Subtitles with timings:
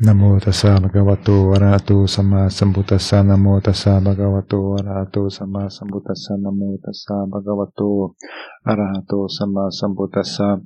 [0.00, 3.20] Namo tassa bhagavato arahato sama sambuddhassa.
[3.22, 6.40] Namo tassa bhagavato arahato sama sambuddhassa.
[6.40, 8.16] Namo tassa bhagavato
[8.64, 10.56] arahato sama sambuddhassa.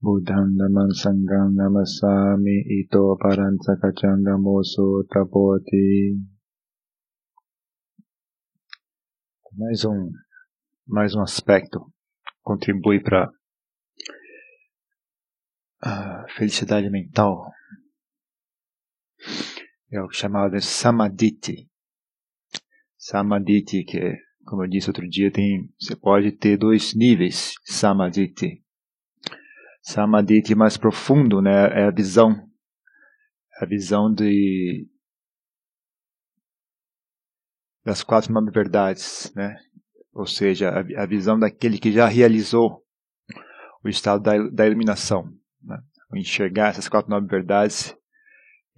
[0.00, 2.64] Buddham Dhammam Sangham Namasami.
[2.80, 6.16] Ito Parantsakachanga Moso Tapoti
[9.52, 10.08] Mais um
[10.88, 11.92] mais um aspecto
[12.40, 13.28] contribui para
[15.82, 17.52] a felicidade mental
[19.90, 21.68] é o chamado de samadhi.
[22.96, 28.32] Samadhi, que como eu disse outro dia, tem, você pode ter dois níveis de samadhi.
[29.82, 32.32] Samadhi mais profundo, né, é a visão,
[33.60, 34.88] é a visão de
[37.84, 39.56] das quatro nove verdades, né?
[40.12, 42.84] Ou seja, a, a visão daquele que já realizou
[43.84, 45.78] o estado da, da iluminação, né?
[46.14, 47.96] enxergar essas quatro nove verdades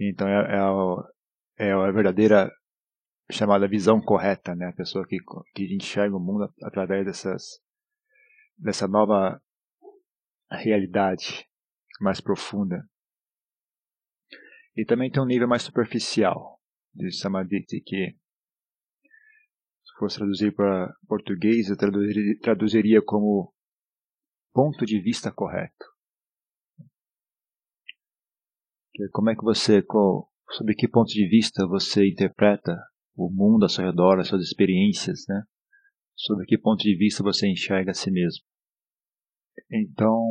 [0.01, 2.50] então é, é, a, é a verdadeira
[3.31, 4.67] chamada visão correta, né?
[4.67, 5.19] A pessoa que,
[5.55, 7.61] que enxerga o mundo através dessas,
[8.56, 9.41] dessa nova
[10.50, 11.47] realidade
[12.00, 12.83] mais profunda.
[14.77, 16.61] E também tem um nível mais superficial
[16.94, 18.17] de Samadhi, que
[19.83, 23.53] se fosse traduzir para português, eu traduziria, traduziria como
[24.53, 25.97] ponto de vista correto.
[29.12, 32.77] Como é que você, qual, sob que ponto de vista você interpreta
[33.14, 35.42] o mundo ao seu redor, as suas experiências, né?
[36.16, 38.44] Sob que ponto de vista você enxerga a si mesmo.
[39.70, 40.28] Então,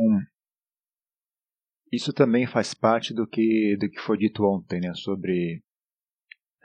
[1.92, 4.92] isso também faz parte do que do que foi dito ontem, né?
[4.94, 5.62] Sobre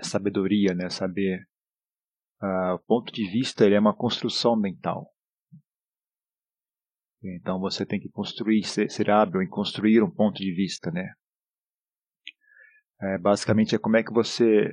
[0.02, 0.90] sabedoria, né?
[0.90, 1.48] Saber
[2.42, 5.10] uh, o ponto de vista ele é uma construção mental.
[7.24, 11.14] Então você tem que construir, ser, ser hábil em construir um ponto de vista, né?
[13.02, 14.70] É, basicamente é como é que você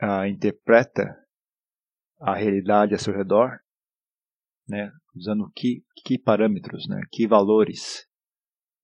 [0.00, 1.16] ah, interpreta
[2.20, 3.58] a realidade a seu redor,
[4.68, 8.06] né, usando que, que parâmetros, né, que valores,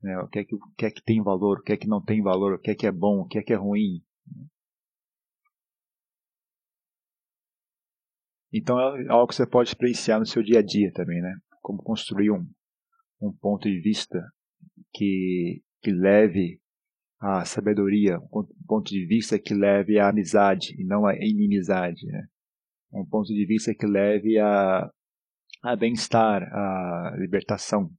[0.02, 1.88] né, o, que é que, o que é que tem valor, o que é que
[1.88, 4.02] não tem valor, o que é que é bom, o que é que é ruim.
[8.52, 11.36] Então é algo que você pode experienciar no seu dia a dia também, né?
[11.60, 12.48] Como construir um,
[13.20, 14.22] um ponto de vista
[14.92, 16.60] que, que leve
[17.20, 22.06] a sabedoria, um ponto de vista que leve à amizade e não à inimizade.
[22.06, 22.26] Né?
[22.92, 24.90] Um ponto de vista que leve a,
[25.62, 27.90] a bem-estar, a libertação.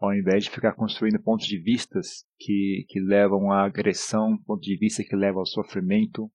[0.00, 4.78] Ao invés de ficar construindo pontos de vistas que, que levam à agressão, ponto de
[4.78, 6.30] vista que leva ao sofrimento,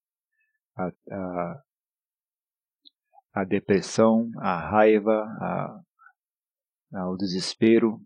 [0.78, 1.64] à, à,
[3.34, 5.82] à depressão, à raiva, à,
[6.94, 8.00] ao desespero,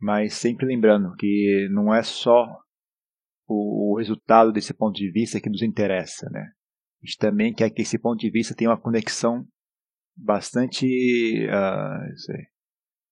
[0.00, 2.46] mas sempre lembrando que não é só
[3.46, 6.40] o, resultado desse ponto de vista que nos interessa, né?
[7.02, 9.46] A gente também quer que esse ponto de vista tenha uma conexão
[10.16, 10.86] bastante,
[11.46, 12.46] uh, sei,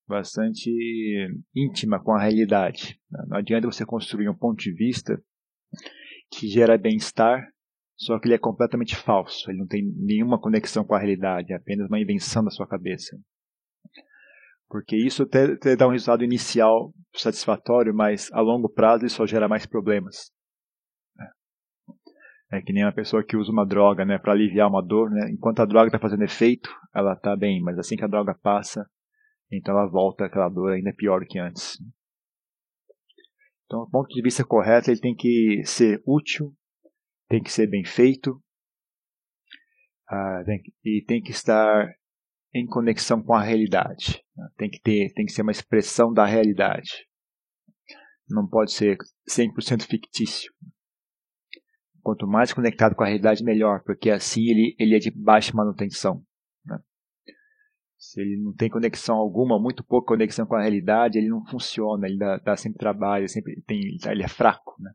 [0.08, 0.70] bastante
[1.54, 2.98] íntima com a realidade.
[3.28, 5.22] Não adianta você construir um ponto de vista
[6.30, 7.46] que gera bem-estar,
[7.96, 9.50] só que ele é completamente falso.
[9.50, 13.16] Ele não tem nenhuma conexão com a realidade, é apenas uma invenção da sua cabeça.
[14.72, 19.26] Porque isso até, até dá um resultado inicial satisfatório, mas a longo prazo isso só
[19.26, 20.32] gera mais problemas.
[22.50, 25.10] É, é que nem uma pessoa que usa uma droga né, para aliviar uma dor.
[25.10, 25.30] Né?
[25.30, 28.88] Enquanto a droga está fazendo efeito, ela está bem, mas assim que a droga passa,
[29.50, 31.76] então ela volta aquela dor ainda pior do que antes.
[33.66, 36.50] Então, do ponto de vista correto, ele tem que ser útil,
[37.28, 38.42] tem que ser bem feito,
[40.10, 41.94] uh, tem, e tem que estar
[42.54, 44.22] em conexão com a realidade.
[44.56, 47.06] Tem que ter, tem que ser uma expressão da realidade.
[48.28, 48.98] Não pode ser
[49.28, 50.52] 100% fictício.
[52.02, 56.24] Quanto mais conectado com a realidade, melhor, porque assim ele, ele é de baixa manutenção.
[56.64, 56.78] Né?
[57.96, 62.06] Se ele não tem conexão alguma, muito pouca conexão com a realidade, ele não funciona,
[62.06, 64.74] ele dá, dá sempre trabalho, sempre tem, ele é fraco.
[64.80, 64.92] Né?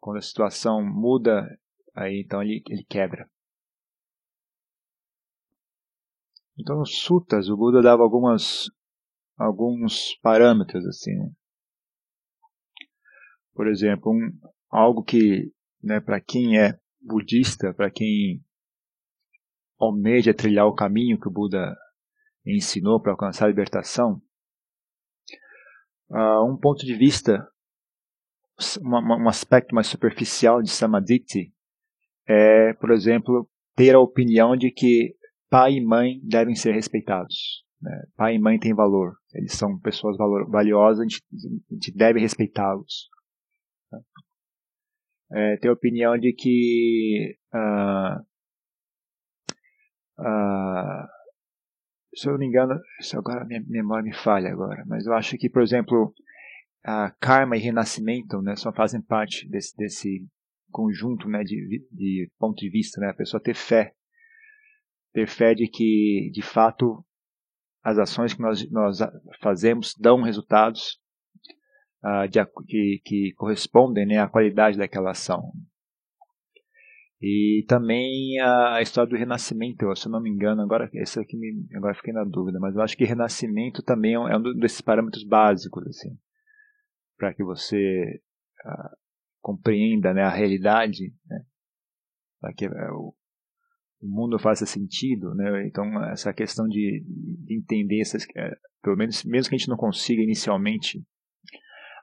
[0.00, 1.46] Quando a situação muda,
[1.94, 3.28] aí então ele, ele quebra.
[6.58, 8.68] Então, nos sutas, o Buda dava algumas,
[9.36, 11.14] alguns parâmetros, assim.
[11.14, 11.30] Né?
[13.54, 14.32] Por exemplo, um,
[14.68, 15.52] algo que,
[15.82, 18.44] né, para quem é budista, para quem
[19.78, 21.76] almeja trilhar o caminho que o Buda
[22.44, 24.20] ensinou para alcançar a libertação,
[26.10, 27.48] uh, um ponto de vista,
[28.82, 31.24] um aspecto mais superficial de Samadhi
[32.26, 35.16] é, por exemplo, ter a opinião de que
[35.50, 37.64] pai e mãe devem ser respeitados.
[37.80, 38.06] Né?
[38.16, 39.14] Pai e mãe têm valor.
[39.32, 40.16] Eles são pessoas
[40.48, 41.22] valiosas, a gente,
[41.70, 43.08] a gente deve respeitá-los.
[43.90, 43.98] Tá?
[45.32, 48.20] É, tem a opinião de que uh,
[50.20, 51.06] uh,
[52.14, 52.80] se eu não me engano,
[53.14, 56.12] agora minha memória me falha agora, mas eu acho que, por exemplo,
[56.84, 60.26] a karma e renascimento, né, só fazem parte desse, desse
[60.70, 63.94] conjunto, né, de, de ponto de vista, né, a pessoa ter fé,
[65.12, 67.04] ter fé de que, de fato,
[67.82, 68.98] as ações que nós, nós
[69.40, 71.00] fazemos dão resultados
[72.04, 75.52] uh, de, que, que correspondem né, à qualidade daquela ação.
[77.20, 81.66] E também a história do renascimento, se eu não me engano, agora esse aqui me,
[81.74, 85.24] agora fiquei na dúvida, mas eu acho que renascimento também é um é desses parâmetros
[85.24, 86.16] básicos assim,
[87.16, 88.22] para que você
[88.64, 88.96] uh,
[89.40, 91.44] compreenda né, a realidade, né,
[92.40, 93.14] para que uh,
[94.00, 95.66] o, mundo faça sentido, né?
[95.66, 97.04] Então essa questão de,
[97.44, 101.02] de entender essas, uh, pelo menos mesmo que a gente não consiga inicialmente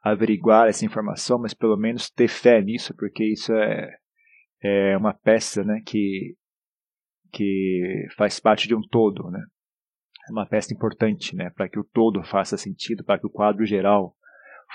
[0.04, 3.98] averiguar essa informação, mas pelo menos ter fé nisso, porque isso é
[4.66, 6.36] é uma peça né, que,
[7.32, 9.30] que faz parte de um todo.
[9.30, 9.40] Né?
[10.28, 13.66] É uma peça importante né, para que o todo faça sentido, para que o quadro
[13.66, 14.16] geral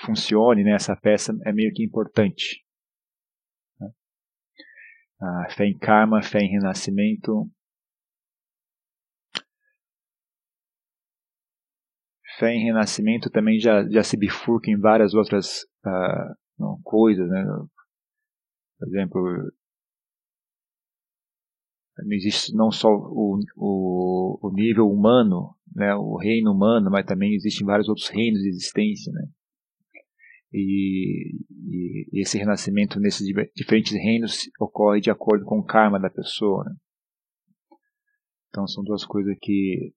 [0.05, 0.63] funcione.
[0.63, 2.63] Né, essa peça é meio que importante.
[5.21, 7.47] A fé em karma, fé em renascimento.
[12.39, 17.29] Fé em renascimento também já, já se bifurca em várias outras uh, não, coisas.
[17.29, 17.43] Né?
[18.79, 19.51] Por exemplo,
[21.99, 27.35] não existe não só o, o, o, nível humano, né, o reino humano, mas também
[27.35, 29.27] existem vários outros reinos de existência, né?
[30.53, 33.25] E, e esse renascimento nesses
[33.55, 36.65] diferentes reinos ocorre de acordo com o karma da pessoa.
[36.65, 36.75] Né?
[38.49, 39.93] Então são duas coisas que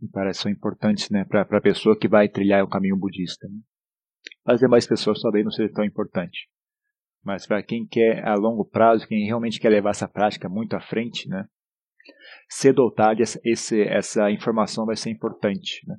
[0.00, 3.48] me parecem importantes né, para a pessoa que vai trilhar o caminho budista.
[3.48, 3.58] Né?
[4.44, 6.48] As demais pessoas talvez não seja tão importante.
[7.24, 10.80] Mas para quem quer a longo prazo, quem realmente quer levar essa prática muito à
[10.80, 11.44] frente, né?
[12.48, 13.40] Cedo ou tarde, essa,
[13.76, 15.96] essa informação vai ser importante, né?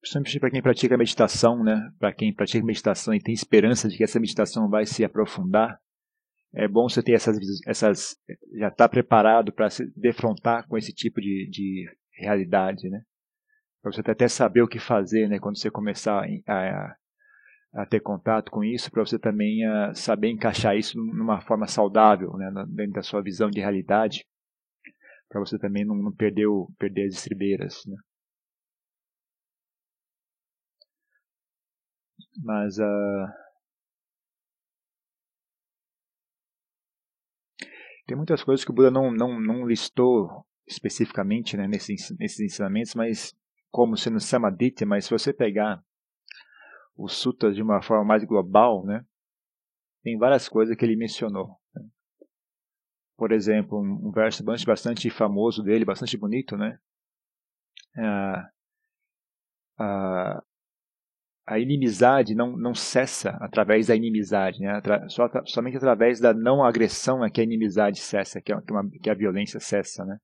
[0.00, 1.90] Principalmente para quem pratica meditação, né?
[1.98, 5.78] Para quem pratica meditação e tem esperança de que essa meditação vai se aprofundar,
[6.54, 7.36] é bom você ter essas,
[7.66, 8.16] essas
[8.58, 13.02] já estar tá preparado para se defrontar com esse tipo de, de realidade, né?
[13.82, 15.38] Para você até saber o que fazer, né?
[15.38, 16.96] Quando você começar a,
[17.72, 22.32] a ter contato com isso, para você também uh, saber encaixar isso numa forma saudável,
[22.36, 24.26] né, dentro da sua visão de realidade,
[25.28, 27.82] para você também não, não, perder, o, perder as estribeiras.
[27.86, 27.96] Né.
[32.38, 33.26] Mas uh,
[38.06, 42.94] tem muitas coisas que o Buda não, não, não listou especificamente né, nesses, nesses ensinamentos,
[42.94, 43.34] mas
[43.70, 45.82] como sendo samadhi, mas se você pegar
[46.96, 49.04] os sutras de uma forma mais global, né,
[50.02, 51.56] tem várias coisas que ele mencionou.
[51.74, 51.82] Né.
[53.16, 56.78] Por exemplo, um, um, verso bastante famoso dele, bastante bonito, né?
[57.96, 58.50] A,
[59.78, 60.42] a,
[61.50, 64.80] a inimizade não, não cessa através da inimizade, né?
[65.08, 68.88] Só, somente através da não agressão é que a inimizade cessa, que, é, que, uma,
[68.88, 70.16] que a violência cessa, né?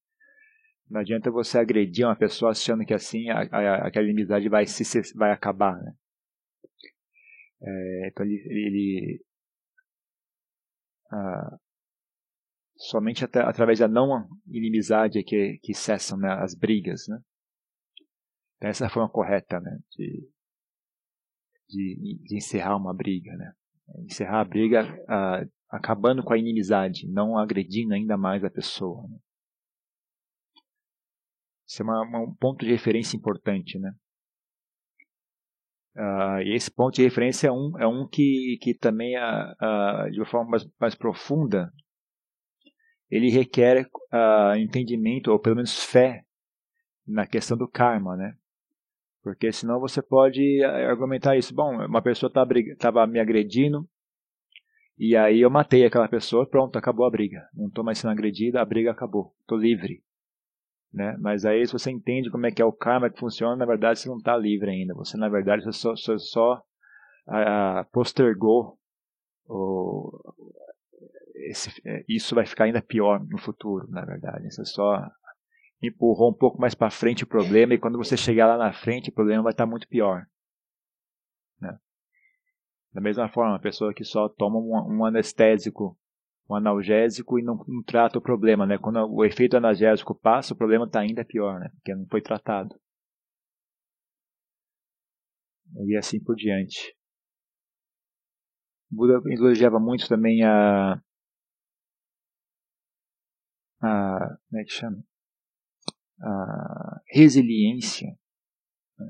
[0.88, 4.84] Não adianta você agredir uma pessoa achando que assim a, a, aquela inimizade vai, se,
[5.16, 5.92] vai acabar, né?
[7.60, 9.24] É, então ele, ele
[11.10, 11.58] ah,
[12.76, 17.18] somente através da não inimizade é que, que cessam né, as brigas, né?
[18.58, 20.35] Então, essa a forma correta, né, de,
[21.68, 23.52] de, de encerrar uma briga, né?
[24.04, 24.82] Encerrar a briga
[25.70, 29.06] acabando com a inimizade, não agredindo ainda mais a pessoa.
[29.08, 29.18] Né?
[31.66, 33.92] Isso é uma, uma, um ponto de referência importante, né?
[35.96, 40.10] Uh, e esse ponto de referência é um, é um que, que também, uh, uh,
[40.10, 41.72] de uma forma mais, mais profunda,
[43.10, 43.88] ele requer
[44.58, 46.24] entendimento, ou pelo menos fé,
[47.06, 48.36] na questão do karma, né?
[49.26, 51.52] Porque senão você pode argumentar isso.
[51.52, 53.84] Bom, uma pessoa estava me agredindo,
[54.96, 57.42] e aí eu matei aquela pessoa, pronto, acabou a briga.
[57.52, 59.34] Não estou mais sendo agredido, a briga acabou.
[59.40, 60.00] Estou livre.
[60.94, 61.16] Né?
[61.18, 63.98] Mas aí se você entende como é que é o karma que funciona, na verdade
[63.98, 64.94] você não está livre ainda.
[64.94, 66.62] Você na verdade você só, você só
[67.26, 68.78] uh, postergou
[69.48, 70.20] o,
[71.50, 74.48] esse, é, isso vai ficar ainda pior no futuro, na verdade.
[74.52, 75.04] Você só
[75.82, 79.10] empurrou um pouco mais para frente o problema e quando você chegar lá na frente
[79.10, 80.26] o problema vai estar tá muito pior.
[81.60, 81.78] Né?
[82.92, 85.98] Da mesma forma, uma pessoa que só toma um, um anestésico
[86.48, 88.78] um analgésico e não, não, trata o problema, né?
[88.78, 91.68] Quando o efeito analgésico passa, o problema está ainda pior, né?
[91.74, 92.74] Porque não foi tratado.
[95.86, 96.96] e assim por diante.
[98.90, 100.94] Buda elogiava muito também a,
[103.82, 105.02] a como é que chama?
[107.12, 108.16] Resiliência.
[108.98, 109.06] Né?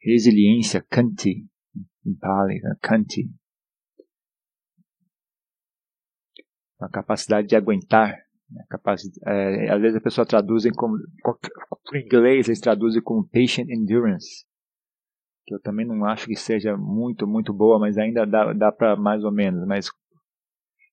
[0.00, 1.46] Resiliência, kanti,
[2.04, 2.76] em Pali, né?
[2.80, 3.30] kanti.
[6.80, 8.16] A capacidade de aguentar.
[8.50, 8.64] Né?
[9.26, 10.96] É, às vezes a pessoa traduz como,
[11.94, 14.44] em inglês eles traduzem como patient endurance
[15.46, 18.96] que eu também não acho que seja muito, muito boa, mas ainda dá, dá para
[18.96, 19.66] mais ou menos.
[19.66, 19.90] Mas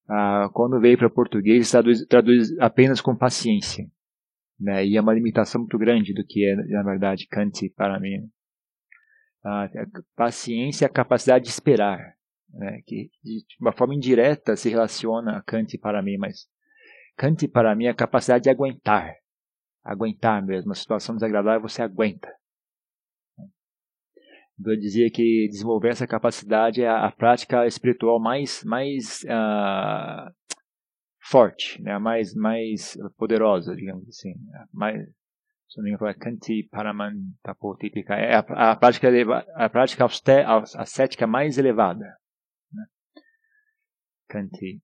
[0.08, 3.86] ah, quando veio para português, traduz, traduz apenas com paciência.
[4.62, 4.86] Né?
[4.86, 8.30] E é uma limitação muito grande do que é, na verdade, Kant para mim.
[9.44, 9.68] Ah,
[10.14, 12.14] paciência é a capacidade de esperar.
[12.48, 12.80] Né?
[12.86, 16.46] Que de uma forma indireta se relaciona a Kant para mim, mas
[17.16, 19.12] Kant para mim é a capacidade de aguentar.
[19.82, 20.68] Aguentar mesmo.
[20.68, 22.32] Uma situação desagradável você aguenta.
[24.64, 30.32] Eu dizia que desenvolver essa capacidade é a, a prática espiritual mais, mais uh,
[31.22, 31.98] forte, né?
[31.98, 34.34] mais, mais poderosa, digamos assim.
[34.72, 35.08] Mais,
[35.68, 38.14] se não me engano, é Kanti Paramantapotipika.
[38.14, 39.08] É a, a prática,
[39.54, 40.06] a prática
[40.76, 42.04] ascética mais elevada.
[42.72, 42.84] Né?
[44.28, 44.82] Kanti.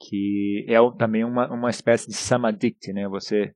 [0.00, 3.08] Que é também uma, uma espécie de samadikti, né?
[3.08, 3.54] Você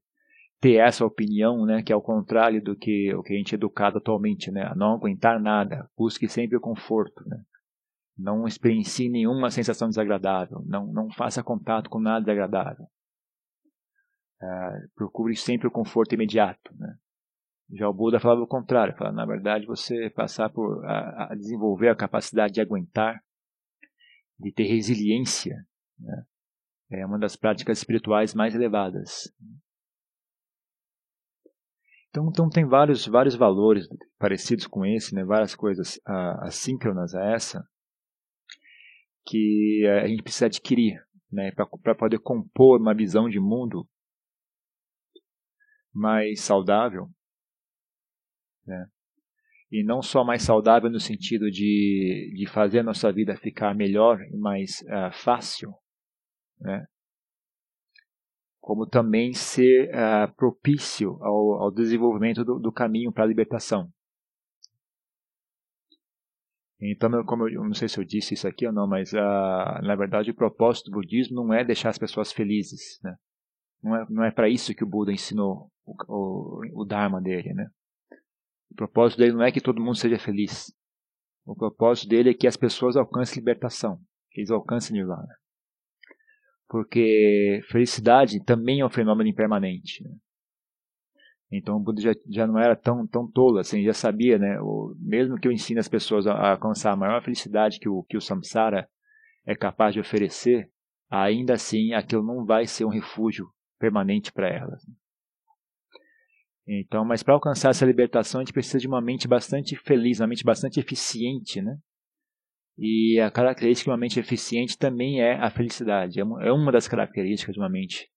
[0.60, 3.56] ter essa opinião, né, que é o contrário do que o que a gente é
[3.56, 7.42] educado atualmente, né, a não aguentar nada, busque sempre o conforto, né,
[8.16, 12.84] não experiencie nenhuma sensação desagradável, não, não faça contato com nada desagradável,
[14.42, 16.96] uh, procure sempre o conforto imediato, né.
[17.74, 21.88] Já o Buda falava o contrário, fala, na verdade você passar por a, a desenvolver
[21.88, 23.22] a capacidade de aguentar,
[24.38, 25.56] de ter resiliência,
[25.98, 26.24] né,
[26.90, 29.32] é uma das práticas espirituais mais elevadas.
[32.10, 33.88] Então, então tem vários, vários valores
[34.18, 37.66] parecidos com esse, né, várias coisas uh, assíncronas a essa,
[39.24, 41.00] que a gente precisa adquirir
[41.30, 43.86] né, para poder compor uma visão de mundo
[45.92, 47.08] mais saudável.
[48.66, 48.86] Né?
[49.70, 54.20] E não só mais saudável no sentido de, de fazer a nossa vida ficar melhor
[54.20, 55.72] e mais uh, fácil,
[56.60, 56.86] né?
[58.60, 63.90] como também ser uh, propício ao, ao, desenvolvimento do, do caminho para a libertação.
[66.84, 69.94] Então, como eu, não sei se eu disse isso aqui ou não, mas uh, na
[69.94, 73.14] verdade o propósito do budismo não é deixar as pessoas felizes, né?
[73.82, 77.54] Não é, não é para isso que o Buda ensinou o, o, o Dharma dele,
[77.54, 77.68] né?
[78.70, 80.72] O propósito dele não é que todo mundo seja feliz.
[81.44, 83.98] O propósito dele é que as pessoas alcancem libertação,
[84.30, 85.28] que eles alcancem Nirvana
[86.72, 90.02] porque felicidade também é um fenômeno impermanente.
[90.02, 90.10] Né?
[91.52, 94.58] Então o Buda já, já não era tão, tão tolo, assim, já sabia, né?
[94.62, 98.02] O, mesmo que eu ensine as pessoas a, a alcançar a maior felicidade que o,
[98.04, 98.88] que o samsara
[99.44, 100.70] é capaz de oferecer,
[101.10, 104.82] ainda assim aquilo não vai ser um refúgio permanente para elas.
[106.66, 110.28] Então, mas para alcançar essa libertação, a gente precisa de uma mente bastante feliz, uma
[110.28, 111.76] mente bastante eficiente, né?
[112.78, 116.18] E a característica de uma mente eficiente também é a felicidade.
[116.18, 118.08] É uma é das características de uma mente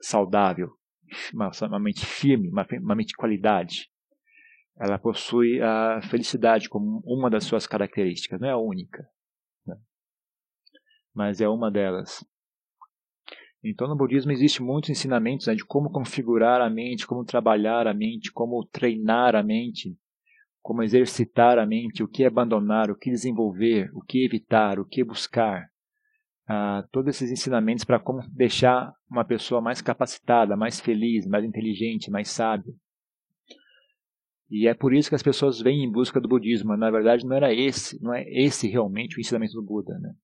[0.00, 0.70] saudável,
[1.32, 3.90] uma, uma mente firme, uma, uma mente de qualidade.
[4.78, 9.08] Ela possui a felicidade como uma das suas características, não é a única,
[9.66, 9.76] né?
[11.14, 12.24] mas é uma delas.
[13.64, 17.94] Então, no budismo existe muitos ensinamentos né, de como configurar a mente, como trabalhar a
[17.94, 19.98] mente, como treinar a mente
[20.66, 25.04] como exercitar a mente, o que abandonar, o que desenvolver, o que evitar, o que
[25.04, 25.70] buscar.
[26.48, 32.10] Ah, todos esses ensinamentos para como deixar uma pessoa mais capacitada, mais feliz, mais inteligente,
[32.10, 32.72] mais sábia.
[34.48, 36.76] E é por isso que as pessoas vêm em busca do budismo.
[36.76, 39.98] Na verdade, não era esse, não é esse realmente o ensinamento do Buda.
[39.98, 40.14] Né?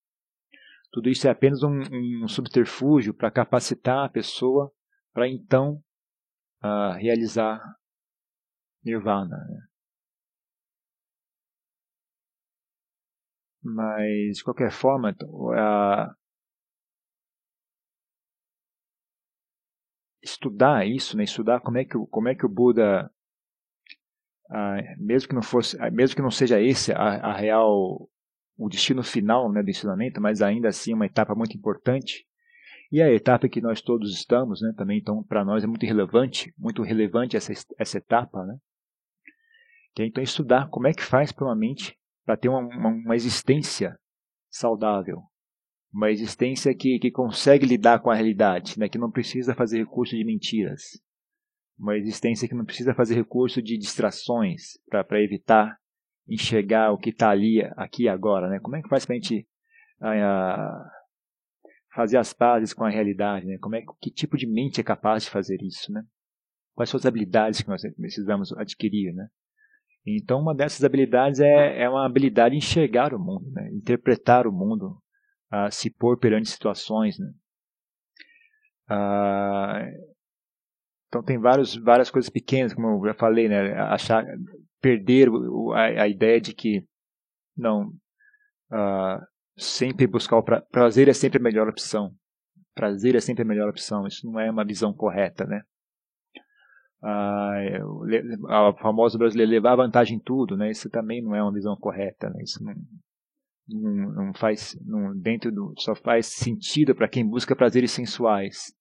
[0.93, 1.81] Tudo isso é apenas um,
[2.23, 4.73] um subterfúgio para capacitar a pessoa
[5.12, 5.83] para então
[6.62, 7.61] uh, realizar
[8.85, 9.37] nirvana.
[9.37, 9.61] Né?
[13.62, 15.14] Mas, de qualquer forma,
[15.57, 16.14] a...
[20.23, 21.25] estudar isso, né?
[21.25, 23.11] estudar como é que, como é que o Buda,
[24.99, 28.09] mesmo que não fosse, mesmo que não seja esse a, a real,
[28.57, 32.26] o destino final né, do ensinamento, mas ainda assim uma etapa muito importante,
[32.90, 36.52] e a etapa que nós todos estamos, né, também, então, para nós é muito relevante,
[36.59, 38.57] muito relevante essa, essa etapa, né?
[39.99, 43.17] É, então, estudar como é que faz para uma mente para ter uma, uma, uma,
[43.17, 43.99] existência
[44.50, 45.23] saudável,
[45.93, 50.17] uma existência que, que consegue lidar com a realidade, né, que não precisa fazer recurso
[50.17, 50.83] de mentiras,
[51.79, 55.76] uma existência que não precisa fazer recurso de distrações para evitar
[56.29, 58.61] enxergar o que está ali, aqui e agora, né?
[58.61, 59.47] Como é que faz para a gente
[60.00, 60.91] uh,
[61.95, 63.59] fazer as pazes com a realidade, né?
[63.61, 66.02] Como é que tipo de mente é capaz de fazer isso, né?
[66.75, 69.29] Quais são as habilidades que nós precisamos adquirir, né?
[70.06, 73.68] Então, uma dessas habilidades é, é uma habilidade de enxergar o mundo, né?
[73.73, 74.99] interpretar o mundo,
[75.52, 77.18] uh, se pôr perante situações.
[77.18, 77.30] Né?
[78.90, 80.12] Uh,
[81.06, 83.75] então, tem vários, várias coisas pequenas, como eu já falei, né?
[83.75, 84.25] Achar,
[84.80, 85.28] perder
[85.75, 86.85] a, a ideia de que,
[87.56, 87.88] não,
[88.73, 89.25] uh,
[89.56, 92.12] sempre buscar o pra, prazer é sempre a melhor opção.
[92.75, 94.06] Prazer é sempre a melhor opção.
[94.06, 95.62] Isso não é uma visão correta, né?
[97.02, 100.71] A, a famosa brasileira levar vantagem em tudo, né?
[100.71, 102.42] Isso também não é uma visão correta, né?
[102.42, 102.75] Isso não,
[103.68, 108.73] não, não faz, não, dentro do, só faz sentido para quem busca prazeres sensuais.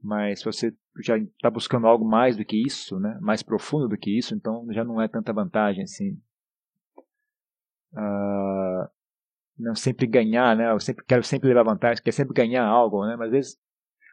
[0.00, 0.72] Mas se você
[1.02, 3.18] já está buscando algo mais do que isso, né?
[3.20, 6.12] Mais profundo do que isso, então já não é tanta vantagem assim.
[7.92, 8.88] Uh,
[9.58, 10.70] não sempre ganhar, né?
[10.70, 13.16] Eu sempre quero sempre levar vantagem, quer sempre ganhar algo, né?
[13.16, 13.58] Mas às vezes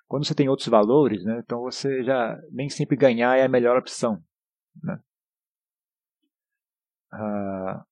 [0.07, 3.77] quando você tem outros valores, né, então você já nem sempre ganhar é a melhor
[3.77, 4.21] opção.
[4.83, 5.00] Né?
[7.12, 7.85] Ah,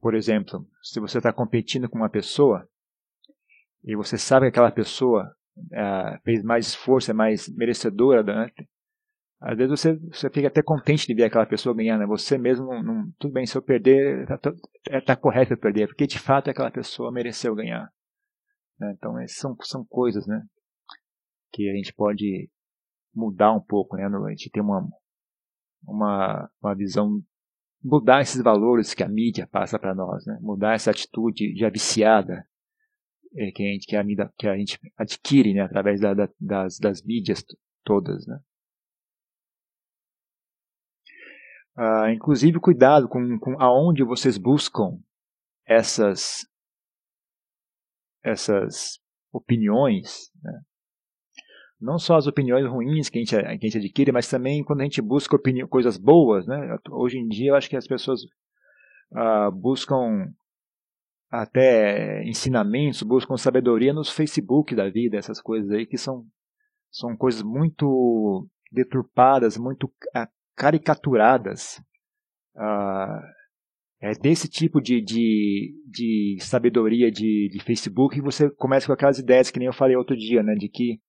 [0.00, 2.68] por exemplo, se você está competindo com uma pessoa
[3.84, 5.34] e você sabe que aquela pessoa
[5.74, 8.50] ah, fez mais esforço, é mais merecedora, né?
[9.42, 12.06] às vezes você, você fica até contente de ver aquela pessoa ganhar, né?
[12.06, 14.52] Você mesmo, não, não, tudo bem, se eu perder, está tá,
[14.88, 17.92] é, tá correto eu perder, porque de fato aquela pessoa mereceu ganhar.
[18.78, 18.94] Né?
[18.96, 20.42] Então, são, são coisas, né?
[21.52, 22.50] Que a gente pode
[23.14, 24.06] mudar um pouco, né?
[24.06, 24.88] A gente tem uma,
[25.86, 27.22] uma, uma visão,
[27.82, 30.38] mudar esses valores que a mídia passa para nós, né?
[30.40, 32.46] Mudar essa atitude já viciada
[33.36, 35.62] é, que, a gente, que, a mídia, que a gente adquire, né?
[35.62, 37.44] Através da, da, das, das mídias
[37.84, 38.40] todas, né?
[41.74, 44.98] Ah, inclusive, cuidado com, com aonde vocês buscam
[45.66, 46.46] essas
[48.22, 49.00] essas
[49.32, 50.62] opiniões, né?
[51.82, 54.80] Não só as opiniões ruins que a gente, que a gente adquire, mas também quando
[54.80, 56.46] a gente busca opinião, coisas boas.
[56.46, 56.76] Né?
[56.90, 60.32] Hoje em dia eu acho que as pessoas uh, buscam
[61.28, 66.24] até ensinamentos, buscam sabedoria nos Facebook da vida, essas coisas aí que são,
[66.90, 69.90] são coisas muito deturpadas, muito
[70.54, 71.82] caricaturadas.
[72.54, 73.42] Uh,
[74.00, 79.18] é desse tipo de, de, de sabedoria de, de Facebook que você começa com aquelas
[79.18, 81.00] ideias que nem eu falei outro dia, né, de que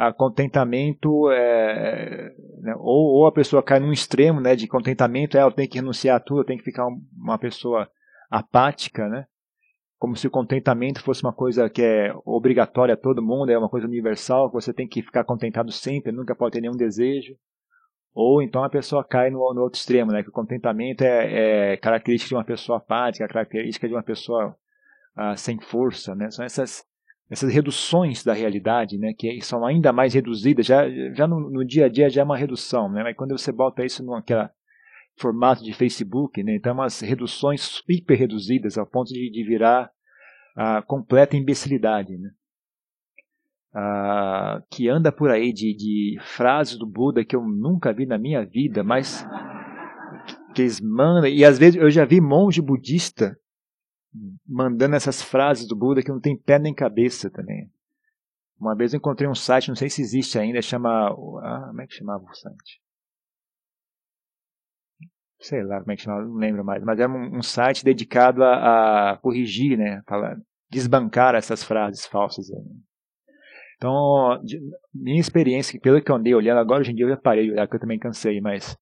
[0.00, 2.32] a contentamento é,
[2.62, 6.16] né, ou, ou, a pessoa cai num extremo né, de contentamento, é, tenho que renunciar
[6.16, 7.86] a tudo, tenho que ficar uma pessoa
[8.30, 9.26] apática, né?
[9.98, 13.68] Como se o contentamento fosse uma coisa que é obrigatória a todo mundo, é uma
[13.68, 17.34] coisa universal, que você tem que ficar contentado sempre, nunca pode ter nenhum desejo.
[18.14, 20.22] Ou então a pessoa cai no, no outro extremo, né?
[20.22, 24.56] Que o contentamento é, é, característica de uma pessoa apática, característica de uma pessoa
[25.14, 26.30] ah, sem força, né?
[26.30, 26.88] São essas
[27.30, 31.86] essas reduções da realidade, né, que são ainda mais reduzidas, já, já no, no, dia
[31.86, 34.50] a dia já é uma redução, né, mas quando você bota isso naquela
[35.16, 39.90] formato de Facebook, né, então é umas reduções hiper reduzidas ao ponto de, de virar
[40.56, 42.30] a completa imbecilidade, né,
[43.72, 48.18] ah, que anda por aí de, de frases do Buda que eu nunca vi na
[48.18, 49.24] minha vida, mas
[50.52, 53.38] que eles mandam, e às vezes eu já vi monge budista
[54.46, 57.70] mandando essas frases do Buda que não tem pé nem cabeça também.
[58.58, 61.08] Uma vez eu encontrei um site, não sei se existe ainda, chama.
[61.42, 62.80] Ah, como é que chamava o site?
[65.40, 66.84] Sei lá como é que chamava, não lembro mais.
[66.84, 70.02] Mas é um, um site dedicado a, a corrigir, né?
[70.06, 70.36] Falar,
[70.70, 72.50] desbancar essas frases falsas.
[72.50, 72.60] Aí.
[73.78, 74.60] Então, de,
[74.92, 77.52] minha experiência, pelo que eu andei olhando, agora hoje em dia eu já parei de
[77.52, 78.76] olhar, porque eu também cansei, mas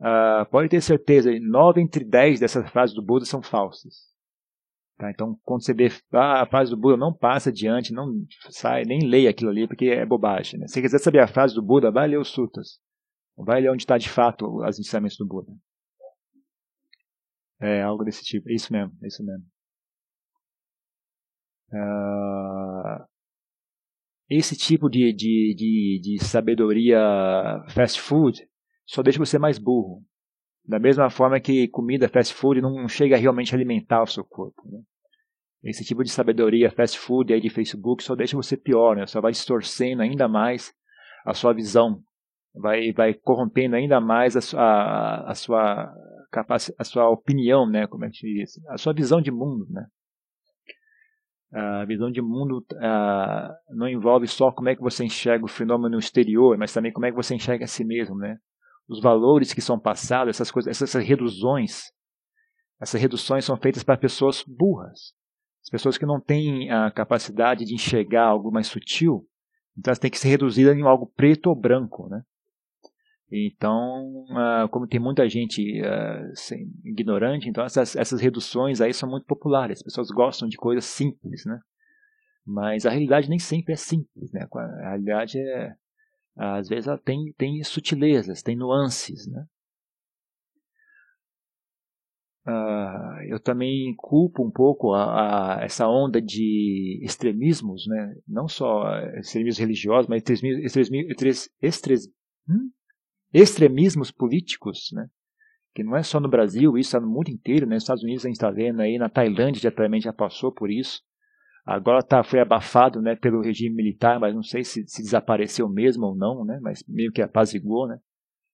[0.00, 4.16] uh, pode ter certeza, 9 entre 10 dessas frases do Buda são falsas.
[4.98, 5.10] Tá?
[5.12, 9.06] Então, quando você vê ah, a frase do Buda, não passa adiante, não sai, nem
[9.06, 10.58] leia aquilo ali, porque é bobagem.
[10.58, 10.66] Né?
[10.66, 12.80] Se você quiser saber a frase do Buda, vai ler os sutras.
[13.36, 15.52] Vai ler onde está de fato os ensinamentos do Buda.
[17.60, 18.50] É algo desse tipo.
[18.50, 19.44] É isso mesmo, é isso mesmo.
[21.70, 23.06] Uh,
[24.28, 26.98] esse tipo de, de, de, de sabedoria
[27.68, 28.48] fast food
[28.84, 30.04] só deixa você mais burro.
[30.68, 34.62] Da mesma forma que comida fast food não chega a realmente alimentar o seu corpo.
[34.66, 34.80] Né?
[35.64, 39.06] Esse tipo de sabedoria fast food aí de Facebook só deixa você pior, né?
[39.06, 40.74] só vai distorcendo ainda mais
[41.24, 42.02] a sua visão,
[42.54, 45.90] vai, vai corrompendo ainda mais a sua, a, a sua
[46.30, 47.86] capacidade, a sua opinião, né?
[47.86, 48.60] Como é que diz?
[48.68, 49.86] A sua visão de mundo, né?
[51.52, 55.98] A visão de mundo uh, não envolve só como é que você enxerga o fenômeno
[55.98, 58.36] exterior, mas também como é que você enxerga a si mesmo, né?
[58.88, 61.92] Os valores que são passados, essas coisas, essas reduções,
[62.80, 65.12] essas reduções são feitas para pessoas burras,
[65.62, 69.28] as pessoas que não têm a capacidade de enxergar algo mais sutil,
[69.76, 72.22] então elas têm que ser reduzidas em algo preto ou branco, né?
[73.30, 75.82] Então, uh, como tem muita gente
[76.34, 79.78] sem, ignorante, então essas, essas reduções aí são muito populares.
[79.78, 81.60] As pessoas gostam de coisas simples, né?
[82.46, 84.48] Mas a realidade nem sempre é simples, né?
[84.50, 85.74] A realidade é,
[86.38, 89.44] às vezes, ela tem, tem sutilezas, tem nuances, né?
[92.46, 98.14] Uh, eu também culpo um pouco a, a, essa onda de extremismos, né?
[98.26, 98.84] não só
[99.18, 102.14] extremismos religiosos, mas extremismos, extremismos, extremismos,
[102.48, 102.70] hum?
[103.34, 105.08] extremismos políticos, né?
[105.74, 107.74] que não é só no Brasil, isso está no mundo inteiro, né?
[107.74, 111.02] nos Estados Unidos a gente está vendo aí, na Tailândia também já passou por isso,
[111.68, 116.06] agora tá, foi abafado né, pelo regime militar, mas não sei se, se desapareceu mesmo
[116.06, 116.58] ou não, né?
[116.62, 117.98] mas meio que apaziguou, né?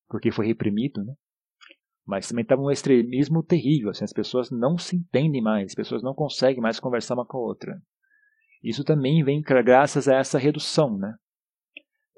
[0.08, 1.14] porque foi reprimido, né?
[2.04, 6.02] mas também estava um extremismo terrível, assim, as pessoas não se entendem mais, as pessoas
[6.02, 7.80] não conseguem mais conversar uma com a outra.
[8.62, 11.14] Isso também vem graças a essa redução, né?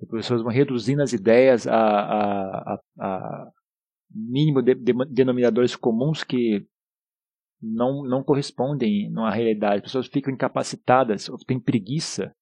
[0.00, 3.50] As pessoas vão reduzindo as ideias a, a, a, a
[4.10, 6.66] mínimo de, de, denominadores comuns que
[7.60, 9.76] não, não correspondem à realidade.
[9.76, 12.34] As pessoas ficam incapacitadas, ou têm preguiça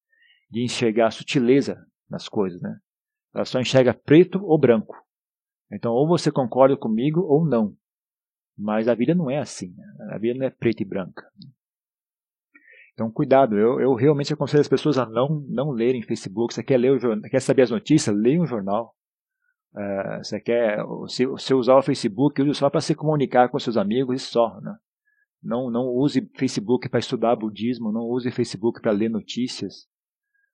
[0.51, 2.61] de enxergar a sutileza nas coisas.
[2.61, 2.79] Né?
[3.35, 4.97] Ela só enxerga preto ou branco.
[5.73, 7.77] Então, ou você concorda comigo ou não.
[8.57, 9.75] Mas a vida não é assim.
[9.75, 9.85] Né?
[10.13, 11.25] A vida não é preta e branca.
[12.93, 13.59] Então, cuidado.
[13.59, 16.55] Eu, eu realmente aconselho as pessoas a não, não lerem Facebook.
[16.55, 18.15] Você quer, ler o quer saber as notícias?
[18.15, 18.95] Leia um jornal.
[19.73, 23.77] Uh, você quer se, se usar o Facebook, use só para se comunicar com seus
[23.77, 24.61] amigos e só.
[24.61, 24.77] Né?
[25.45, 29.87] Não, não use Facebook para estudar budismo, não use Facebook para ler notícias,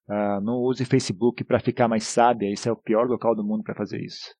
[0.08, 2.50] uh, não use Facebook para ficar mais sábia.
[2.50, 4.34] Esse é o pior local do mundo para fazer isso.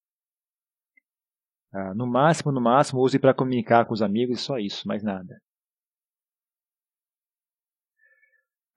[1.72, 5.04] Uh, no máximo, no máximo, use para comunicar com os amigos e só isso, mais
[5.04, 5.40] nada.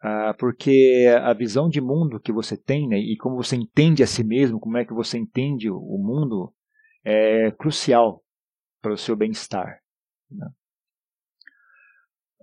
[0.06, 4.08] Ah, porque a visão de mundo que você tem né, e como você entende a
[4.08, 6.54] si mesmo, como é que você entende o mundo,
[7.06, 8.22] é crucial
[8.82, 9.80] para o seu bem-estar.
[10.30, 10.46] Né?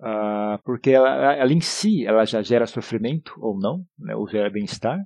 [0.03, 4.51] Ah, porque ela, ela, em si ela já gera sofrimento ou não, né, ou gera
[4.51, 4.99] bem-estar.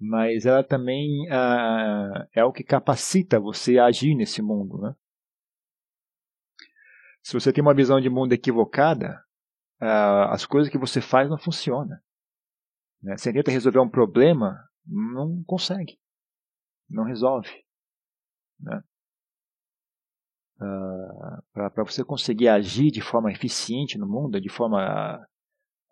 [0.00, 4.78] Mas ela também ah, é o que capacita você a agir nesse mundo.
[4.78, 4.94] Né?
[7.22, 9.22] Se você tem uma visão de mundo equivocada,
[9.80, 11.98] uh, as coisas que você faz não funcionam.
[13.02, 13.16] Né?
[13.16, 16.00] Você tenta resolver um problema, não consegue.
[16.88, 17.50] Não resolve.
[18.58, 18.82] Né?
[20.60, 25.18] Uh, Para você conseguir agir de forma eficiente no mundo, de forma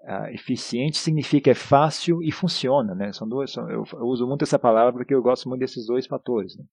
[0.01, 2.95] uh, eficiente, significa é fácil e funciona.
[2.95, 3.13] Né?
[3.13, 6.07] São dois, são, eu, eu, uso muito essa palavra porque eu gosto muito desses dois
[6.07, 6.57] fatores.
[6.57, 6.65] Né?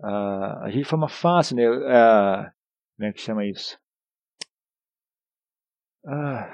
[0.00, 1.64] Uh, agir de forma fácil, né?
[2.96, 3.78] Como é que chama isso?
[6.04, 6.50] Ah,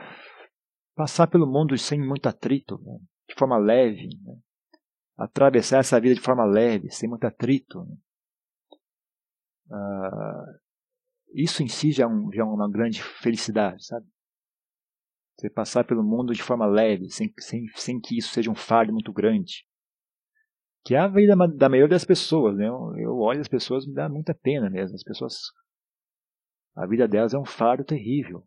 [0.94, 2.98] passar pelo mundo sem muito atrito, né?
[3.28, 4.08] de forma leve.
[4.22, 4.36] Né?
[5.16, 7.84] Atravessar essa vida de forma leve, sem muito atrito.
[7.84, 7.96] Né?
[9.70, 10.44] Ah,
[11.34, 14.06] isso em si já é, um, já é uma grande felicidade, sabe?
[15.38, 18.92] Você passar pelo mundo de forma leve, sem, sem, sem que isso seja um fardo
[18.92, 19.66] muito grande.
[20.84, 22.68] Que é a vida da maioria das pessoas, né?
[22.68, 24.94] Eu, eu olho as pessoas, me dá muita pena mesmo.
[24.94, 25.34] As pessoas
[26.76, 28.46] a vida delas é um fardo terrível.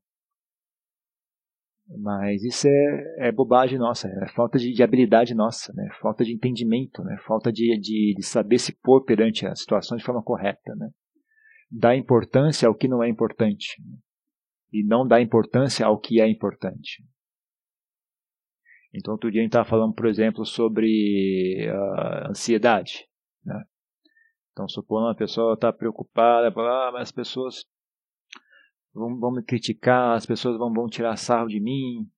[1.98, 5.90] Mas isso é, é bobagem nossa, é falta de, de, habilidade nossa, né?
[6.00, 7.18] falta de entendimento, né?
[7.26, 10.76] falta de, de, de saber se pôr perante a situação de forma correta.
[10.76, 10.92] Né?
[11.72, 13.82] Dar importância ao que não é importante
[14.72, 17.04] e não dar importância ao que é importante.
[18.94, 23.08] Então, outro dia a gente estava falando, por exemplo, sobre uh, ansiedade.
[23.46, 23.64] Né?
[24.52, 27.66] Então, supondo uma pessoa está preocupada, ah, mas as pessoas
[28.94, 32.10] vão, vão me criticar, as pessoas vão, vão tirar sarro de mim.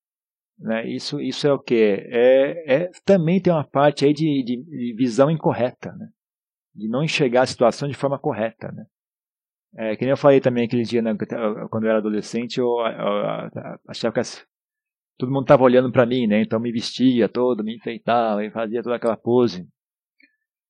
[0.58, 0.88] Né?
[0.90, 1.76] Isso, isso é o que?
[1.76, 6.10] É, é, também tem uma parte aí de, de, de visão incorreta, né?
[6.74, 8.72] de não enxergar a situação de forma correta.
[8.72, 8.86] Né?
[9.78, 11.16] É, que nem eu falei também aquele dia, né,
[11.70, 14.46] quando eu era adolescente, eu, eu, eu achava que as,
[15.18, 16.42] todo mundo estava olhando para mim, né?
[16.42, 19.66] então me vestia todo, me enfeitava e fazia toda aquela pose.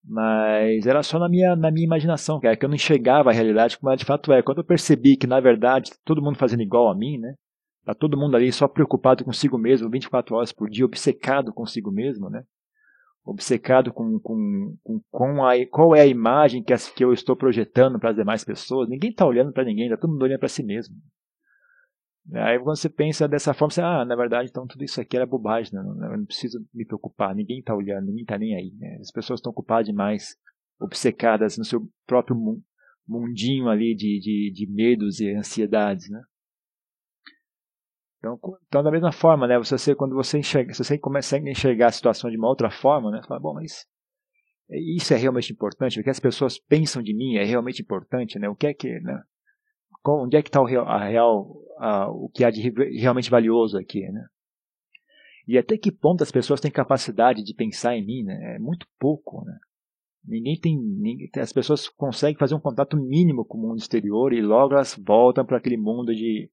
[0.04, 3.78] Mas era só na minha, na minha imaginação, que, que eu não enxergava a realidade
[3.78, 4.42] como ela de fato é.
[4.42, 7.36] Quando eu percebi que, na verdade, todo mundo fazendo igual a mim, né?
[7.86, 12.30] Tá todo mundo ali só preocupado consigo mesmo, 24 horas por dia, obcecado consigo mesmo,
[12.30, 12.44] né?
[13.24, 17.36] Obcecado com, com, com, com a, qual é a imagem que, as, que eu estou
[17.36, 18.90] projetando para as demais pessoas.
[18.90, 20.96] Ninguém está olhando para ninguém, está todo mundo olhando para si mesmo.
[22.34, 25.26] Aí quando você pensa dessa forma, você, ah, na verdade, então tudo isso aqui era
[25.26, 25.82] bobagem, né?
[25.82, 28.74] eu não preciso me preocupar, ninguém está olhando, ninguém está nem aí.
[28.78, 28.98] Né?
[29.00, 30.36] As pessoas estão ocupadas demais,
[30.80, 32.36] obcecadas no seu próprio
[33.08, 36.22] mundinho ali de, de, de medos e ansiedades, né?
[38.22, 41.00] Então, então, da mesma forma, né, você, quando você enxerga, você
[41.50, 43.88] enxergar a situação de uma outra forma, né, você fala, bom, mas
[44.70, 48.48] isso é realmente importante, o que as pessoas pensam de mim é realmente importante, né,
[48.48, 49.24] o que é que, né,
[50.06, 52.62] onde é que está a real, a, o que há de
[53.00, 54.26] realmente valioso aqui, né?
[55.48, 58.56] E até que ponto as pessoas têm capacidade de pensar em mim, né?
[58.56, 59.58] É muito pouco, né?
[60.24, 64.42] Ninguém tem, ninguém, as pessoas conseguem fazer um contato mínimo com o mundo exterior e
[64.42, 66.50] logo elas voltam para aquele mundo de,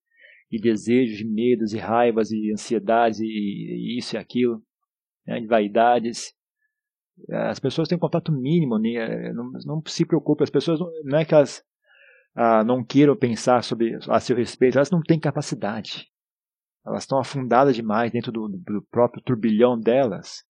[0.51, 4.63] de desejos, de medos e raivas e ansiedades e, isso e aquilo,
[5.27, 5.41] né?
[5.41, 6.33] de vaidades.
[7.31, 9.33] As pessoas têm um contato mínimo, né?
[9.33, 11.63] não, não se preocupe, as pessoas não é que elas
[12.35, 16.09] ah, não queiram pensar sobre, a seu respeito, elas não têm capacidade.
[16.87, 20.45] Elas estão afundadas demais dentro do, do próprio turbilhão delas.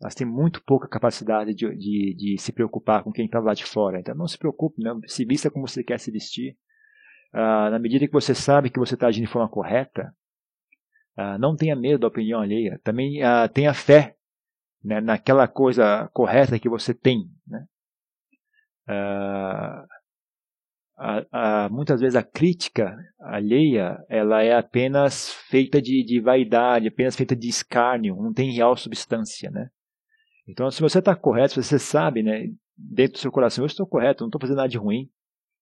[0.00, 3.64] Elas têm muito pouca capacidade de, de, de se preocupar com quem está lá de
[3.64, 3.98] fora.
[4.00, 5.00] Então não se preocupe, não.
[5.06, 6.56] se vista como você quer se vestir.
[7.34, 10.14] Ah, na medida que você sabe que você está agindo de forma correta,
[11.16, 12.80] ah, não tenha medo da opinião alheia.
[12.84, 14.14] Também ah, tenha fé
[14.82, 17.28] né, naquela coisa correta que você tem.
[17.44, 17.66] Né?
[20.96, 27.16] A, a, muitas vezes a crítica alheia ela é apenas feita de, de, vaidade, apenas
[27.16, 29.70] feita de escárnio, não tem real substância, né?
[30.46, 32.44] Então, se você está correto, se você sabe, né,
[32.76, 35.10] dentro do seu coração, eu estou correto, não estou fazendo nada de ruim,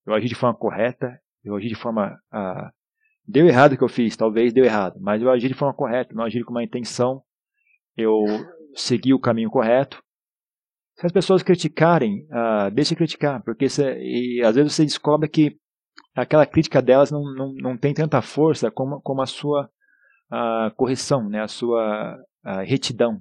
[0.04, 2.18] eu agi de forma correta, eu agi de forma.
[2.30, 2.70] Ah,
[3.26, 6.14] deu errado o que eu fiz, talvez deu errado, mas eu agi de forma correta,
[6.14, 7.22] não agi com uma intenção,
[7.96, 8.24] eu
[8.74, 10.02] segui o caminho correto,
[10.96, 13.66] se as pessoas criticarem, uh, deixe criticar, porque
[13.98, 15.56] e, às vezes você descobre que
[16.14, 19.68] aquela crítica delas não, não, não tem tanta força como, como a sua
[20.76, 22.18] correção, né, a sua
[22.64, 23.20] retidão.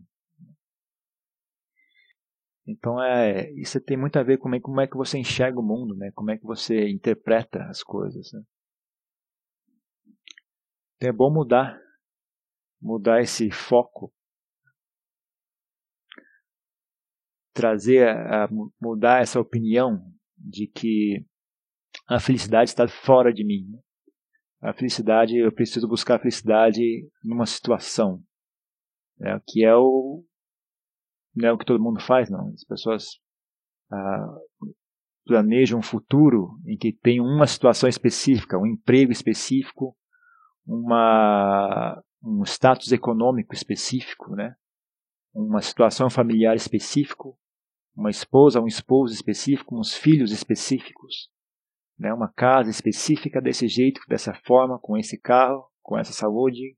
[2.71, 5.95] Então é, isso tem muito a ver com como é que você enxerga o mundo,
[5.95, 8.31] né, como é que você interpreta as coisas.
[8.33, 8.41] Né.
[10.95, 11.79] Então é bom mudar,
[12.81, 14.13] mudar esse foco
[17.53, 18.47] trazer, a,
[18.81, 20.01] mudar essa opinião
[20.37, 21.25] de que
[22.07, 23.67] a felicidade está fora de mim.
[23.69, 23.79] Né?
[24.61, 26.81] A felicidade, eu preciso buscar a felicidade
[27.23, 28.23] numa situação,
[29.17, 29.39] né?
[29.47, 30.23] que é o
[31.35, 32.49] não é o que todo mundo faz, não.
[32.49, 33.05] As pessoas
[33.91, 34.37] ah,
[35.25, 39.95] planejam um futuro em que tem uma situação específica, um emprego específico,
[40.65, 44.55] uma, um status econômico específico, né?
[45.33, 47.37] uma situação familiar específico,
[47.95, 51.29] uma esposa, um esposo específico, uns filhos específicos,
[51.97, 52.13] né?
[52.13, 56.75] uma casa específica desse jeito, dessa forma, com esse carro, com essa saúde,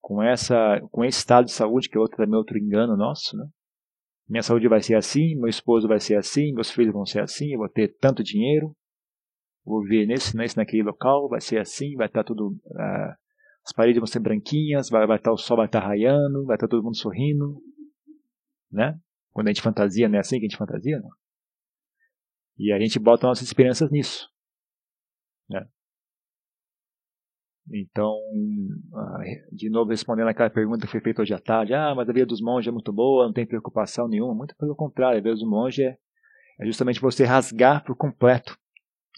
[0.00, 3.46] com essa, com esse estado de saúde que é outro também outro engano nosso, né?
[4.30, 7.52] Minha saúde vai ser assim, meu esposo vai ser assim, meus filhos vão ser assim,
[7.52, 8.76] eu vou ter tanto dinheiro,
[9.64, 13.12] vou viver nesse, nesse naquele local, vai ser assim, vai estar tudo, uh,
[13.66, 16.68] as paredes vão ser branquinhas, vai, vai estar o sol vai estar raiando, vai estar
[16.68, 17.60] todo mundo sorrindo,
[18.70, 18.96] né?
[19.32, 21.10] Quando a gente fantasia, não é assim que a gente fantasia, não?
[22.56, 24.30] E a gente bota nossas esperanças nisso.
[25.48, 25.66] Né?
[27.72, 28.16] Então,
[28.94, 29.18] ah,
[29.52, 32.26] de novo respondendo aquela pergunta que foi feita hoje à tarde, ah, mas a vida
[32.26, 34.34] dos monges é muito boa, não tem preocupação nenhuma.
[34.34, 35.96] Muito pelo contrário, a vida dos monges é,
[36.60, 38.56] é justamente você rasgar por completo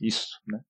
[0.01, 0.61] isso, né?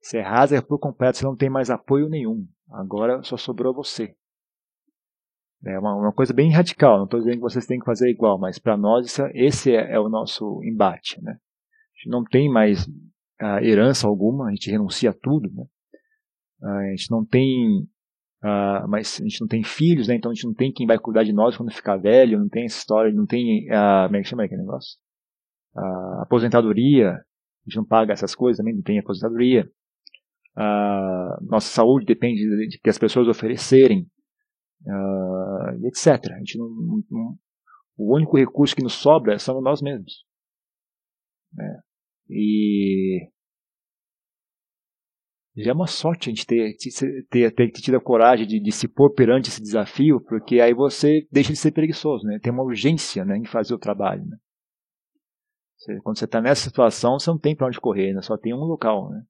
[0.00, 2.46] Você rasga por completo, você não tem mais apoio nenhum.
[2.70, 4.14] Agora só sobrou você.
[5.66, 8.38] É uma, uma coisa bem radical, não estou dizendo que vocês têm que fazer igual,
[8.38, 11.20] mas para nós é, esse é, é, o nosso embate.
[11.20, 11.32] Né?
[11.32, 15.50] A gente não tem mais uh, herança alguma, a gente renuncia a tudo.
[15.52, 15.64] Né?
[16.62, 17.88] Uh, a gente não tem
[18.42, 20.14] uh, mas a gente não tem filhos, né?
[20.14, 22.64] então a gente não tem quem vai cuidar de nós quando ficar velho, não tem
[22.64, 24.98] essa história, não tem, uh, como é que chama aquele negócio?
[25.76, 29.68] Uh, aposentadoria, a gente não paga essas coisas também, não tem aposentadoria.
[31.42, 34.06] nossa saúde depende de, de que as pessoas oferecerem
[35.84, 36.32] etc.
[36.32, 36.68] A gente não,
[37.10, 37.38] não,
[37.96, 40.24] o único recurso que nos sobra são nós mesmos.
[41.52, 41.80] Né?
[42.30, 43.28] E
[45.62, 46.76] já é uma sorte a gente ter,
[47.28, 51.26] ter, ter, tido a coragem de, de, se pôr perante esse desafio, porque aí você
[51.30, 52.38] deixa de ser preguiçoso, né?
[52.38, 54.24] tem uma urgência né, em fazer o trabalho.
[54.24, 54.36] Né?
[55.76, 58.22] Você, quando você está nessa situação, você não tem para onde correr, né?
[58.22, 59.10] só tem um local.
[59.10, 59.22] Né?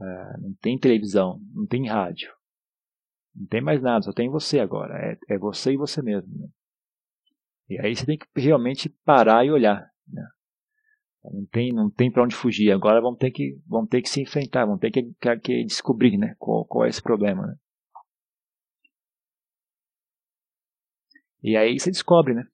[0.00, 2.32] É, não tem televisão, não tem rádio.
[3.34, 4.94] Não tem mais nada, só tem você agora.
[4.98, 6.32] É, é você e você mesmo.
[6.38, 6.48] Né?
[7.68, 9.90] E aí você tem que realmente parar e olhar.
[10.06, 10.22] Né?
[11.32, 12.70] Não tem, não tem para onde fugir.
[12.72, 16.16] Agora vamos ter que, vamos ter que se enfrentar, vamos ter que, que, que descobrir,
[16.16, 17.54] né, qual, qual é esse problema, né?
[21.42, 22.44] E aí você descobre, né?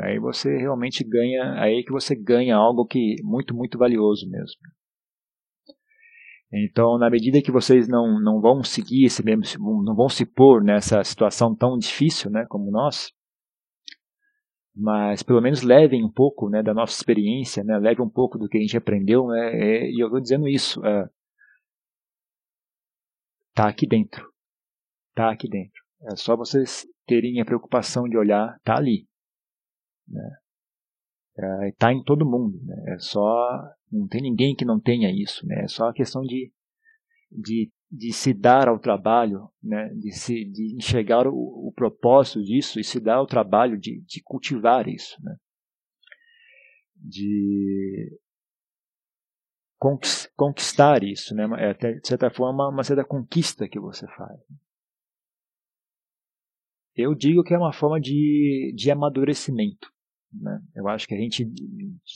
[0.00, 4.60] Aí você realmente ganha, aí que você ganha algo que muito, muito valioso mesmo.
[6.52, 10.62] Então, na medida que vocês não, não vão seguir esse mesmo, não vão se pôr
[10.62, 13.12] nessa situação tão difícil, né, como nós,
[14.76, 18.48] mas pelo menos levem um pouco, né, da nossa experiência, né, levem um pouco do
[18.48, 21.08] que a gente aprendeu, né, é, e eu estou dizendo isso, é,
[23.54, 24.30] tá aqui dentro,
[25.14, 25.82] tá aqui dentro.
[26.02, 29.08] É só vocês terem a preocupação de olhar, tá ali,
[30.06, 30.36] né?
[31.68, 32.58] Está é, em todo mundo.
[32.64, 32.94] Né?
[32.94, 35.46] É só não tem ninguém que não tenha isso.
[35.46, 35.62] Né?
[35.62, 36.52] É só a questão de,
[37.30, 39.88] de, de se dar ao trabalho, né?
[39.94, 44.22] de, se, de enxergar o, o propósito disso e se dar ao trabalho de, de
[44.22, 45.16] cultivar isso.
[45.22, 45.36] Né?
[46.96, 48.18] De
[50.36, 51.34] conquistar isso.
[51.34, 51.46] Né?
[51.58, 54.40] É, de certa forma, uma certa conquista que você faz.
[56.94, 59.92] Eu digo que é uma forma de, de amadurecimento.
[60.32, 60.60] Né?
[60.74, 61.46] Eu acho que a gente,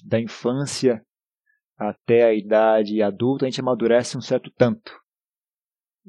[0.04, 1.04] da infância
[1.76, 4.92] até a idade adulta, a gente amadurece um certo tanto.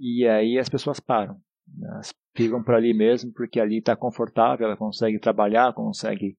[0.02, 1.36] E aí as pessoas param.
[1.68, 1.88] Né?
[1.92, 6.36] Elas ficam por ali mesmo, porque ali está confortável, ela consegue trabalhar, consegue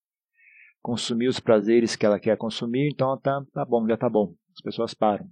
[0.83, 4.35] consumir os prazeres que ela quer consumir, então tá, tá bom, já tá bom.
[4.53, 5.29] As pessoas param.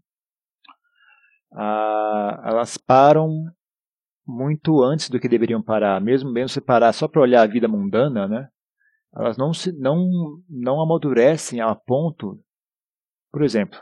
[1.53, 3.47] Ah, elas param
[4.25, 7.67] muito antes do que deveriam parar, mesmo mesmo se parar só para olhar a vida
[7.67, 8.49] mundana, né?
[9.17, 12.41] elas não, se, não, não amadurecem a ponto.
[13.33, 13.79] Por exemplo,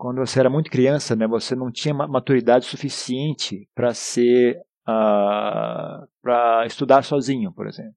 [0.00, 6.06] quando você era muito criança, né, você não tinha maturidade suficiente para ser uh, ah,
[6.22, 7.94] para estudar sozinho, por exemplo.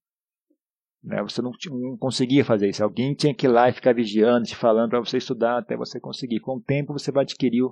[1.02, 2.84] Né, você não, não, conseguia fazer isso.
[2.84, 5.98] Alguém tinha que ir lá e ficar vigiando, te falando para você estudar até você
[5.98, 6.42] conseguir.
[6.42, 7.64] Com o tempo você vai adquirir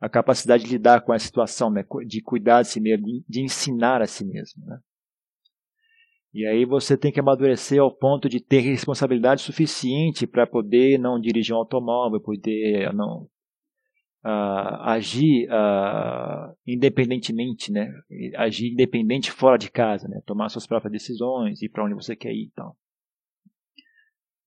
[0.00, 3.40] a capacidade de lidar com a situação, né, de cuidar de si mesmo, de, de
[3.40, 4.66] ensinar a si mesmo.
[4.66, 4.78] Né.
[6.32, 11.20] E aí você tem que amadurecer ao ponto de ter responsabilidade suficiente para poder não
[11.20, 13.28] dirigir um automóvel, poder não
[14.24, 17.92] uh, agir uh, independentemente, né?
[18.36, 20.20] Agir independente fora de casa, né?
[20.24, 22.74] Tomar suas próprias decisões, ir para onde você quer ir, então.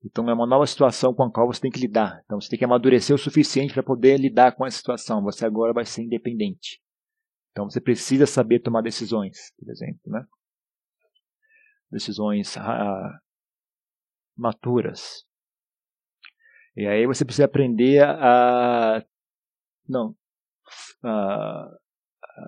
[0.04, 2.22] Então é uma nova situação com a qual você tem que lidar.
[2.26, 5.22] Então você tem que amadurecer o suficiente para poder lidar com essa situação.
[5.24, 6.82] Você agora vai ser independente.
[7.52, 10.26] Então você precisa saber tomar decisões, por exemplo, né?
[11.92, 13.20] decisões ah,
[14.36, 15.26] maturas.
[16.76, 19.04] E aí você precisa aprender a,
[19.90, 20.16] não
[21.04, 21.78] a,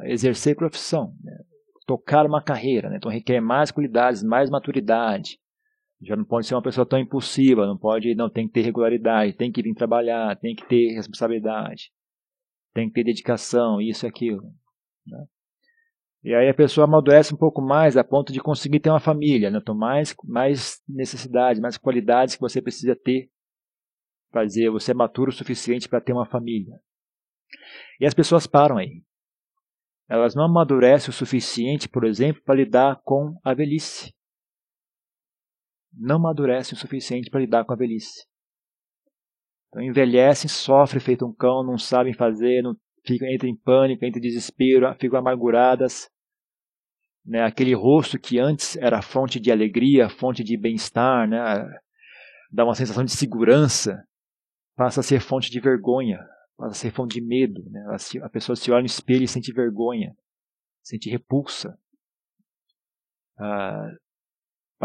[0.01, 1.37] a exercer profissão, né?
[1.85, 2.97] tocar uma carreira, né?
[2.97, 5.39] então requer mais qualidades, mais maturidade.
[6.01, 9.33] Já não pode ser uma pessoa tão impulsiva, não pode, não tem que ter regularidade,
[9.33, 11.91] tem que vir trabalhar, tem que ter responsabilidade,
[12.73, 14.43] tem que ter dedicação, isso e aquilo.
[15.05, 15.25] Né?
[16.23, 19.49] E aí a pessoa amadurece um pouco mais a ponto de conseguir ter uma família,
[19.49, 19.59] né?
[19.61, 23.29] então mais, mais necessidades, mais qualidades que você precisa ter
[24.31, 26.79] para dizer você é maturo o suficiente para ter uma família.
[27.99, 29.03] E as pessoas param aí.
[30.09, 34.13] Elas não amadurecem o suficiente, por exemplo, para lidar com a velhice.
[35.93, 38.25] Não amadurecem o suficiente para lidar com a velhice.
[39.67, 44.19] Então envelhecem, sofrem feito um cão, não sabem fazer, não ficam, entram em pânico, entram
[44.19, 46.09] em desespero, ficam amarguradas.
[47.23, 47.43] Né?
[47.43, 51.39] Aquele rosto que antes era fonte de alegria, fonte de bem-estar, né?
[52.51, 54.03] dá uma sensação de segurança,
[54.75, 56.19] passa a ser fonte de vergonha,
[56.71, 57.63] ser fonte de medo.
[57.69, 57.85] Né?
[58.21, 60.15] A pessoa se olha no espelho e sente vergonha,
[60.83, 61.77] sente repulsa.
[63.37, 63.89] Ah,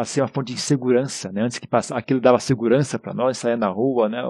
[0.05, 1.33] ser uma fonte de insegurança.
[1.33, 1.43] Né?
[1.43, 4.23] Antes que passa, aquilo dava segurança para nós, sair na rua, né?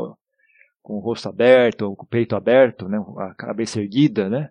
[0.85, 4.51] com o rosto aberto, ou com o peito aberto, né, a cabeça erguida, né?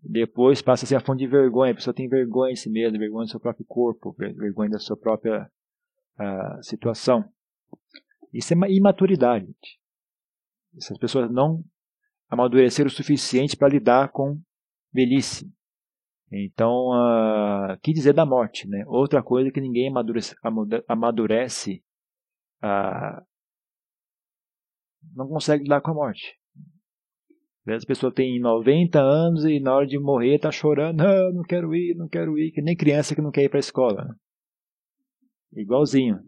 [0.00, 2.96] Depois passa a ser a fonte de vergonha, a pessoa tem vergonha em si mesma,
[2.96, 5.50] vergonha do seu próprio corpo, vergonha da sua própria
[6.20, 7.24] uh, situação.
[8.32, 9.52] Isso é imaturidade.
[10.76, 11.64] Essas pessoas não
[12.34, 14.38] amadureceram o suficiente para lidar com
[14.92, 15.50] velhice.
[16.30, 18.68] Então, uh, que dizer da morte?
[18.68, 18.84] Né?
[18.86, 20.34] Outra coisa que ninguém amadurece,
[20.88, 21.82] amadurece
[22.62, 23.22] uh,
[25.14, 26.36] não consegue lidar com a morte.
[27.66, 31.74] As pessoas têm 90 anos e na hora de morrer tá chorando, não, não quero
[31.74, 34.04] ir, não quero ir, que nem criança que não quer ir para a escola.
[34.04, 34.14] Né?
[35.62, 36.18] Igualzinho.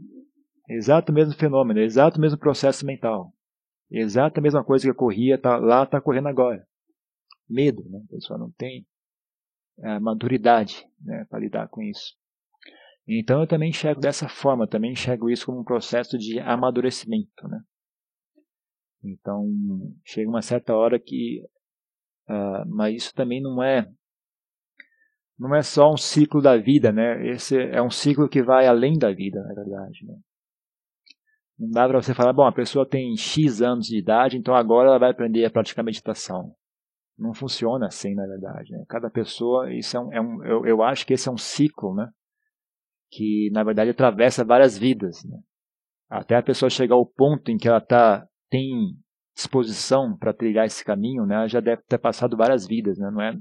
[0.68, 3.35] Exato mesmo fenômeno, exato mesmo processo mental.
[3.90, 6.66] Exato a mesma coisa que ocorria tá, lá está correndo agora.
[7.48, 8.00] Medo, né?
[8.04, 8.86] a pessoa não tem
[9.78, 12.16] é, maturidade né, para lidar com isso.
[13.06, 17.46] Então eu também enxergo dessa forma, também enxergo isso como um processo de amadurecimento.
[17.48, 17.60] Né?
[19.04, 19.46] Então,
[20.04, 21.42] chega uma certa hora que.
[22.28, 23.88] Uh, mas isso também não é.
[25.38, 27.28] Não é só um ciclo da vida, né?
[27.28, 30.04] Esse é um ciclo que vai além da vida, na verdade.
[30.04, 30.18] Né?
[31.58, 34.90] Não dá para você falar, bom, a pessoa tem X anos de idade, então agora
[34.90, 36.54] ela vai aprender a praticar meditação.
[37.18, 38.72] Não funciona assim, na verdade.
[38.72, 38.84] Né?
[38.88, 41.94] Cada pessoa, isso é um, é um eu, eu, acho que esse é um ciclo,
[41.94, 42.10] né?
[43.10, 45.38] Que na verdade atravessa várias vidas, né?
[46.10, 48.94] Até a pessoa chegar ao ponto em que ela tá tem
[49.34, 51.36] disposição para trilhar esse caminho, né?
[51.36, 53.10] Ela já deve ter passado várias vidas, né?
[53.10, 53.34] Não é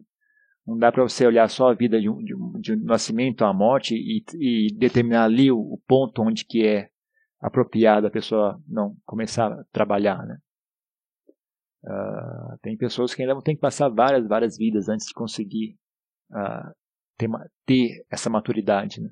[0.66, 3.94] não dá para você olhar só a vida de um, de de nascimento à morte
[3.94, 6.90] e, e, determinar ali o, o ponto onde que é
[7.46, 10.40] apropriado a pessoa não começar a trabalhar, né?
[11.84, 15.78] Uh, tem pessoas que ainda vão ter que passar várias, várias vidas antes de conseguir
[16.32, 16.74] uh,
[17.18, 17.30] ter,
[17.66, 19.00] ter, essa maturidade.
[19.00, 19.10] Né?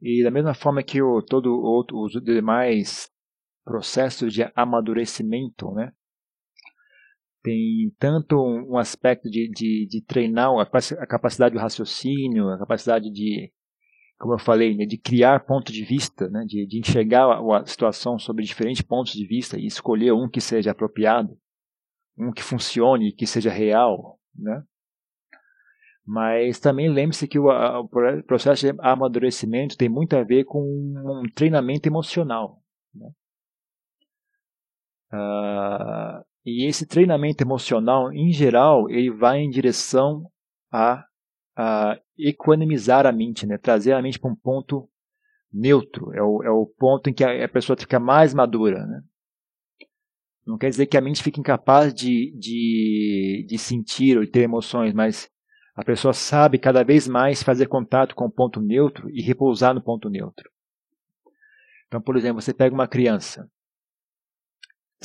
[0.00, 3.10] E da mesma forma que o, todo outro, os demais
[3.66, 5.92] processos de amadurecimento, né,
[7.42, 13.52] tem tanto um aspecto de, de, de treinar a capacidade do raciocínio, a capacidade de,
[14.18, 17.66] como eu falei, né, de criar ponto de vista, né, de, de enxergar a, a
[17.66, 21.36] situação sobre diferentes pontos de vista e escolher um que seja apropriado,
[22.16, 24.62] um que funcione, que seja real, né?
[26.04, 27.88] Mas também lembre-se que o, a, o,
[28.22, 32.62] processo de amadurecimento tem muito a ver com um treinamento emocional.
[32.94, 33.10] Né?
[35.12, 40.30] Uh, e esse treinamento emocional, em geral, ele vai em direção
[40.72, 41.04] a,
[41.56, 43.58] a equanimizar a mente, né?
[43.58, 44.88] trazer a mente para um ponto
[45.52, 46.12] neutro.
[46.14, 48.86] É o, é o ponto em que a, a pessoa fica mais madura.
[48.86, 49.02] Né?
[50.46, 54.42] Não quer dizer que a mente fique incapaz de, de, de sentir ou de ter
[54.42, 55.28] emoções, mas
[55.74, 59.82] a pessoa sabe cada vez mais fazer contato com o ponto neutro e repousar no
[59.82, 60.48] ponto neutro.
[61.88, 63.50] Então, por exemplo, você pega uma criança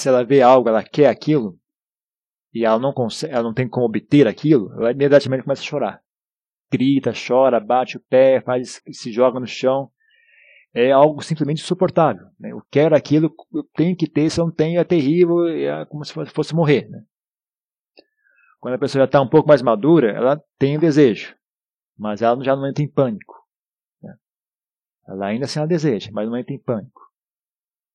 [0.02, 1.58] se ela vê algo, ela quer aquilo,
[2.54, 6.02] e ela não consegue, ela não tem como obter aquilo, ela imediatamente começa a chorar.
[6.72, 9.92] Grita, chora, bate o pé, faz, se joga no chão.
[10.74, 12.28] É algo simplesmente insuportável.
[12.40, 12.54] Né?
[12.54, 16.06] Eu quero aquilo, eu tenho que ter, se eu não tenho é terrível, é como
[16.06, 16.90] se fosse morrer.
[16.90, 17.04] Né?
[18.60, 21.36] Quando a pessoa já está um pouco mais madura, ela tem o desejo,
[21.98, 23.36] mas ela já não entra em pânico.
[24.02, 24.16] Né?
[25.10, 27.11] Ela ainda assim ela deseja, mas não entra em pânico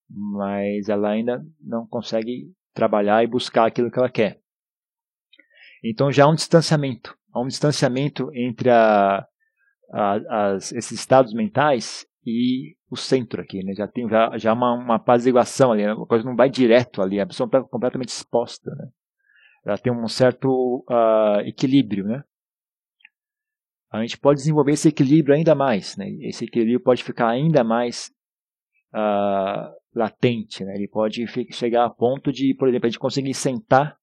[0.09, 4.41] mas ela ainda não consegue trabalhar e buscar aquilo que ela quer.
[5.85, 9.27] Então já há um distanciamento, há um distanciamento entre a,
[9.93, 13.75] a, as, esses estados mentais e o centro aqui, né?
[13.75, 17.27] Já tem já, já uma, uma apaziguação ali, a coisa não vai direto ali, a
[17.27, 18.89] pessoa está completamente exposta, né?
[19.65, 22.23] Ela tem um certo uh, equilíbrio, né?
[23.91, 26.09] A gente pode desenvolver esse equilíbrio ainda mais, né?
[26.21, 28.11] Esse equilíbrio pode ficar ainda mais
[28.95, 30.75] uh, latente, né?
[30.77, 33.97] Ele pode chegar a ponto de, por exemplo, a gente conseguir sentar,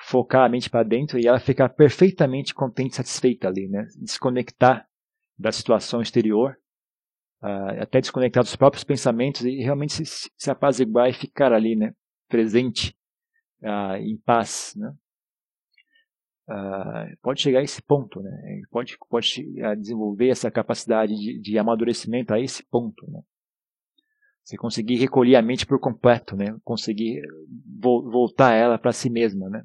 [0.00, 3.86] focar a mente para dentro e ela ficar perfeitamente contente, satisfeita ali, né?
[4.00, 4.86] Desconectar
[5.36, 6.56] da situação exterior,
[7.42, 11.92] uh, até desconectar dos próprios pensamentos e realmente se, se apaziguar e ficar ali, né?
[12.28, 12.96] Presente,
[13.62, 14.94] uh, em paz, né?
[16.48, 18.62] Uh, pode chegar a esse ponto, né?
[18.70, 19.44] Pode, pode
[19.76, 23.20] desenvolver essa capacidade de, de amadurecimento a esse ponto, né?
[24.48, 26.56] Você conseguir recolher a mente por completo, né?
[26.64, 27.20] Conseguir
[27.78, 29.62] vo voltar ela para si mesma, né?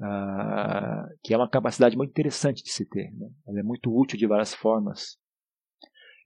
[0.00, 3.12] Ah, que é uma capacidade muito interessante de se ter.
[3.12, 3.30] Né?
[3.46, 5.16] Ela é muito útil de várias formas.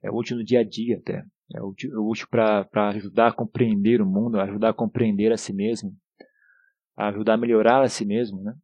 [0.02, 1.22] É útil no dia a dia até.
[1.54, 5.52] É útil, é útil para ajudar a compreender o mundo, ajudar a compreender a si
[5.52, 5.94] mesmo,
[6.96, 8.54] ajudar a melhorar a si mesmo, né?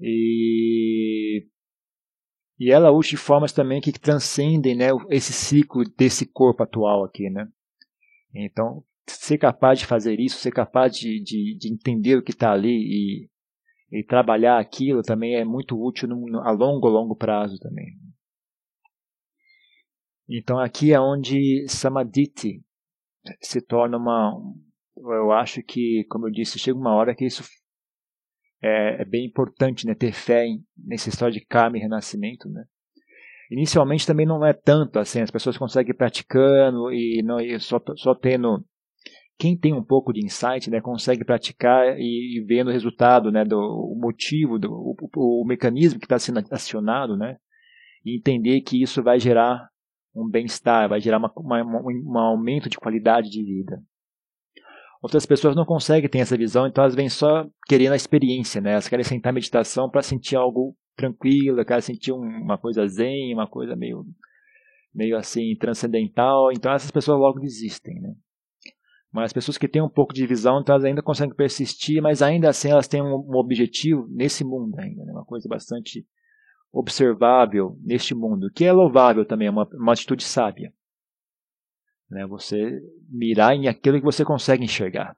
[0.00, 1.48] E
[2.58, 7.28] e ela usa de formas também que transcendem né, esse ciclo desse corpo atual aqui.
[7.28, 7.48] Né?
[8.34, 12.52] Então, ser capaz de fazer isso, ser capaz de, de, de entender o que está
[12.52, 13.30] ali e,
[13.90, 17.92] e, trabalhar aquilo também é muito útil no, no, a longo, longo prazo também.
[20.28, 22.32] Então aqui é onde Samadhi
[23.40, 24.32] se torna uma.
[24.96, 27.42] Eu acho que, como eu disse, chega uma hora que isso
[28.62, 32.48] é, é bem importante né, ter fé em, nessa história de karma e renascimento.
[32.48, 32.64] Né?
[33.50, 38.14] Inicialmente também não é tanto assim, as pessoas conseguem praticando e, não, e só, só
[38.14, 38.64] tendo.
[39.36, 43.44] Quem tem um pouco de insight né, consegue praticar e, e vendo o resultado, né,
[43.44, 47.36] do o motivo, do, o, o mecanismo que está sendo acionado, né,
[48.04, 49.68] e entender que isso vai gerar
[50.14, 53.82] um bem-estar, vai gerar uma, uma, um aumento de qualidade de vida.
[55.04, 58.72] Outras pessoas não conseguem ter essa visão, então elas vêm só querendo a experiência, né?
[58.72, 63.46] Elas querem sentar em meditação para sentir algo tranquilo, querem sentir uma coisa zen, uma
[63.46, 64.06] coisa meio,
[64.94, 66.50] meio assim transcendental.
[66.50, 68.14] Então essas pessoas logo desistem, né?
[69.12, 72.22] Mas as pessoas que têm um pouco de visão, então elas ainda conseguem persistir, mas
[72.22, 75.12] ainda assim elas têm um, um objetivo nesse mundo ainda, né?
[75.12, 76.06] uma coisa bastante
[76.72, 80.72] observável neste mundo, que é louvável também, é uma, uma atitude sábia.
[82.14, 82.24] Né?
[82.26, 85.16] Você mirar em aquilo que você consegue enxergar.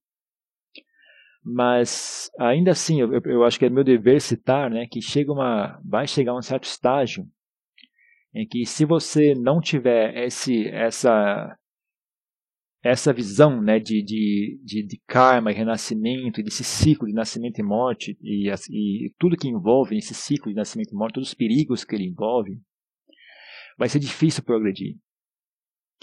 [1.45, 5.81] Mas ainda assim, eu, eu acho que é meu dever citar, né, que chega uma,
[5.85, 7.25] vai chegar um certo estágio
[8.35, 11.57] em que se você não tiver esse, essa
[12.83, 17.63] essa visão né, de, de, de, de, karma e renascimento, desse ciclo de nascimento e
[17.63, 21.85] morte, e, e, tudo que envolve esse ciclo de nascimento e morte, todos os perigos
[21.85, 22.61] que ele envolve,
[23.77, 24.97] vai ser difícil progredir.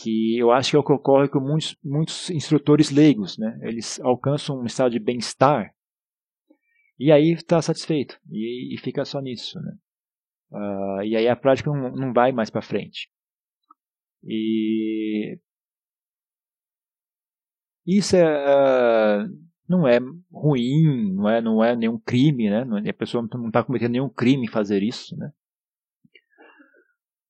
[0.03, 3.37] Que eu acho que é o que ocorre com muitos, muitos instrutores leigos.
[3.37, 3.57] Né?
[3.61, 5.73] Eles alcançam um estado de bem-estar
[6.99, 9.59] e aí está satisfeito, e, e, fica só nisso.
[9.59, 9.73] Né?
[10.51, 13.09] Uh, e aí a prática não, não vai mais para frente.
[14.23, 15.37] E
[17.85, 19.27] isso é, uh,
[19.67, 19.99] não é
[20.31, 22.63] ruim, não é, não é nenhum crime, né?
[22.89, 25.31] A pessoa não está cometendo nenhum crime fazer isso, né?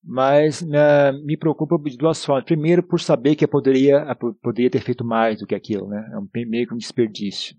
[0.04, 2.44] Mas uh, me preocupa de duas formas.
[2.44, 4.06] Primeiro, por saber que eu poderia,
[4.42, 6.10] poderia ter feito mais do que aquilo, né?
[6.12, 7.56] É um, meio que um desperdício.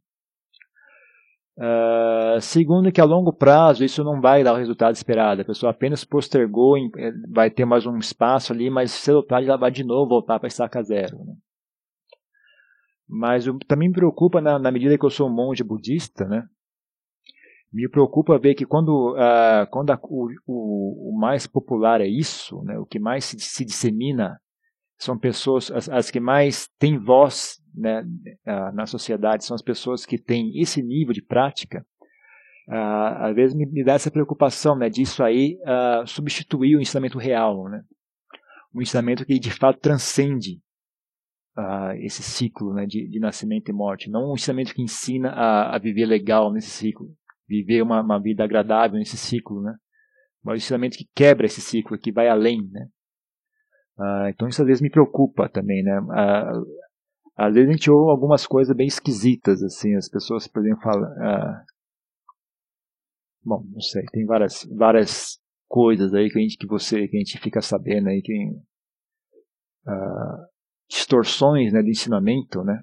[1.56, 5.40] Uh, segundo, que a longo prazo isso não vai dar o resultado esperado.
[5.40, 9.48] A pessoa apenas postergou, eh, vai ter mais um espaço ali, mas cedo ou tarde
[9.48, 11.16] ela vai de novo voltar para estaca zero.
[11.24, 11.34] Né?
[13.08, 16.44] Mas eu, também me preocupa, na, na, medida que eu sou um monge budista, né?
[17.74, 22.62] Me preocupa ver que quando, uh, quando a, o, o, o, mais popular é isso,
[22.62, 22.78] né?
[22.78, 24.38] o que mais se, se dissemina
[24.96, 28.02] são pessoas, as, as, que mais têm voz né,
[28.46, 31.84] uh, na sociedade, são as pessoas que têm esse nível de prática.
[32.68, 35.58] Uh, às vezes me, me, dá essa preocupação né, disso aí
[36.06, 37.82] substituir o ensinamento real, né?
[38.72, 40.60] um ensinamento que de fato transcende
[41.58, 44.08] uh, esse ciclo né, de, de, nascimento e morte.
[44.08, 47.08] Não um ensinamento que ensina a, a viver legal nesse ciclo,
[47.46, 49.74] viver uma, uma, vida agradável nesse ciclo, né?
[50.42, 52.88] Mas um ensinamento que quebra esse ciclo, que vai além, né?
[53.98, 56.00] Uh, então isso às vezes me preocupa também, né?
[56.00, 56.66] Uh,
[57.36, 61.10] às vezes a gente ouve algumas coisas bem esquisitas, assim, as pessoas, por exemplo, falam...
[63.42, 65.38] bom, não sei, tem várias, várias
[65.68, 68.32] coisas aí que a gente, que você, que a gente fica sabendo aí, que...
[69.86, 70.54] Uh,
[70.88, 72.82] distorções né, de ensinamento, né?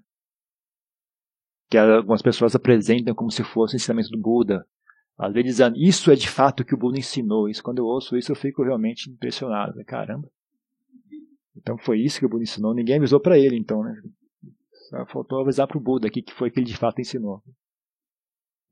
[1.72, 4.68] Que algumas pessoas apresentam como se fosse o ensinamento do Buda.
[5.18, 7.48] Às vezes dizendo, isso é de fato o que o Buda ensinou.
[7.48, 9.84] Isso, quando eu ouço isso, eu fico realmente impressionado.
[9.86, 10.30] Caramba.
[11.56, 12.74] Então foi isso que o Buda ensinou.
[12.74, 13.96] Ninguém avisou para ele, então, né?
[14.90, 17.42] Só faltou avisar para o Buda aqui que foi que ele de fato ensinou.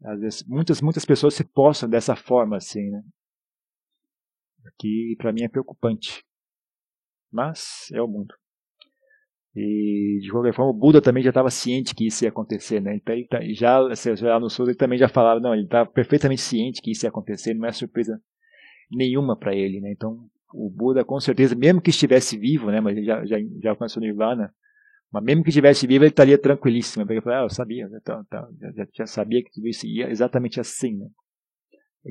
[0.04, 3.02] Às vezes, muitas, muitas pessoas se postam dessa forma, assim, né?
[4.78, 6.22] Que para mim é preocupante.
[7.32, 8.36] Mas é o mundo.
[9.56, 12.96] E de qualquer forma, o Buda também já estava ciente que isso ia acontecer, né?
[12.96, 13.80] Então, tá, já,
[14.16, 17.10] já no sul ele também já falava, não, ele estava perfeitamente ciente que isso ia
[17.10, 18.22] acontecer, não é surpresa
[18.92, 19.92] nenhuma para ele, né?
[19.92, 20.20] Então,
[20.54, 22.80] o Buda com certeza, mesmo que estivesse vivo, né?
[22.80, 24.54] Mas ele já, já, já alcançou Nirvana,
[25.12, 28.22] mas mesmo que estivesse vivo, ele estaria tranquilíssimo, porque ele falou, ah, eu sabia, então,
[28.22, 31.08] então, já, já, sabia que tudo isso ia exatamente assim, né?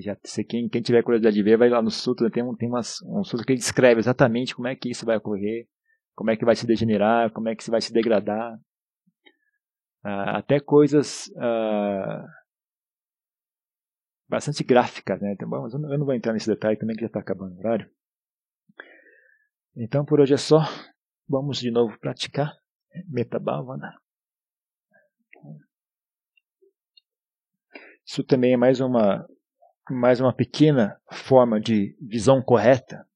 [0.02, 2.68] Já, se quem, quem tiver curiosidade de ver, vai lá no Sutra, tem, um, tem
[2.68, 5.66] umas, um Sutra que ele descreve exatamente como é que isso vai ocorrer,
[6.18, 8.56] como é que vai se degenerar, como é que se vai se degradar.
[10.04, 12.26] Uh, até coisas uh,
[14.28, 15.34] bastante gráficas, né?
[15.34, 17.88] Então, bom, eu não vou entrar nesse detalhe também que já está acabando o horário.
[19.76, 20.58] Então por hoje é só.
[21.28, 22.52] Vamos de novo praticar
[23.06, 23.94] Metabhavana.
[28.04, 29.24] Isso também é mais uma
[29.88, 33.08] mais uma pequena forma de visão correta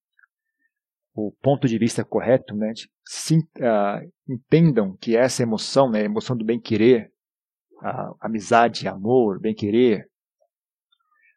[1.14, 2.72] o ponto de vista correto, né?
[3.04, 7.10] Se, uh, entendam que essa emoção, né, a emoção do bem-querer,
[7.82, 10.06] uh, amizade, amor, bem-querer,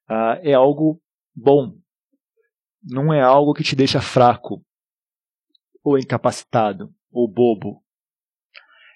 [0.10, 1.02] uh, é algo
[1.36, 1.76] bom.
[2.84, 4.64] Não é algo que te deixa fraco,
[5.84, 7.84] ou incapacitado, ou bobo.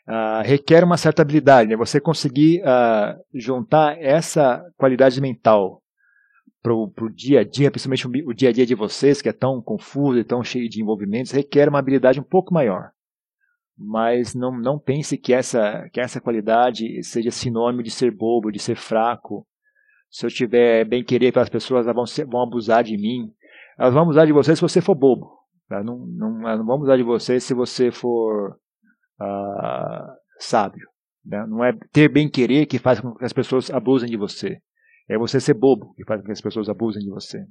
[0.07, 1.75] Uh, requer uma certa habilidade, né?
[1.75, 2.63] você conseguir
[3.33, 5.83] juntar essa qualidade mental
[6.61, 9.61] para o dia a dia, principalmente o dia a dia de vocês, que é tão
[9.61, 12.91] confuso e tão cheio de envolvimentos, requer uma habilidade um pouco maior.
[13.77, 18.59] Mas não, não pense que essa, que essa qualidade seja sinônimo de ser bobo, de
[18.59, 19.47] ser fraco.
[20.09, 23.31] Se eu tiver bem querer para as pessoas, elas vão, ser, vão abusar de mim.
[23.77, 25.31] Elas vão abusar de você se você for bobo.
[25.69, 25.81] Tá?
[25.81, 28.59] Não, não, não vão abusar de você se você for
[29.21, 30.85] uh, sábio.
[31.23, 31.45] Né?
[31.47, 34.59] Não é ter bem querer que faz com que as pessoas abusem de você.
[35.09, 37.43] É você ser bobo que faz com que as pessoas abusem de você.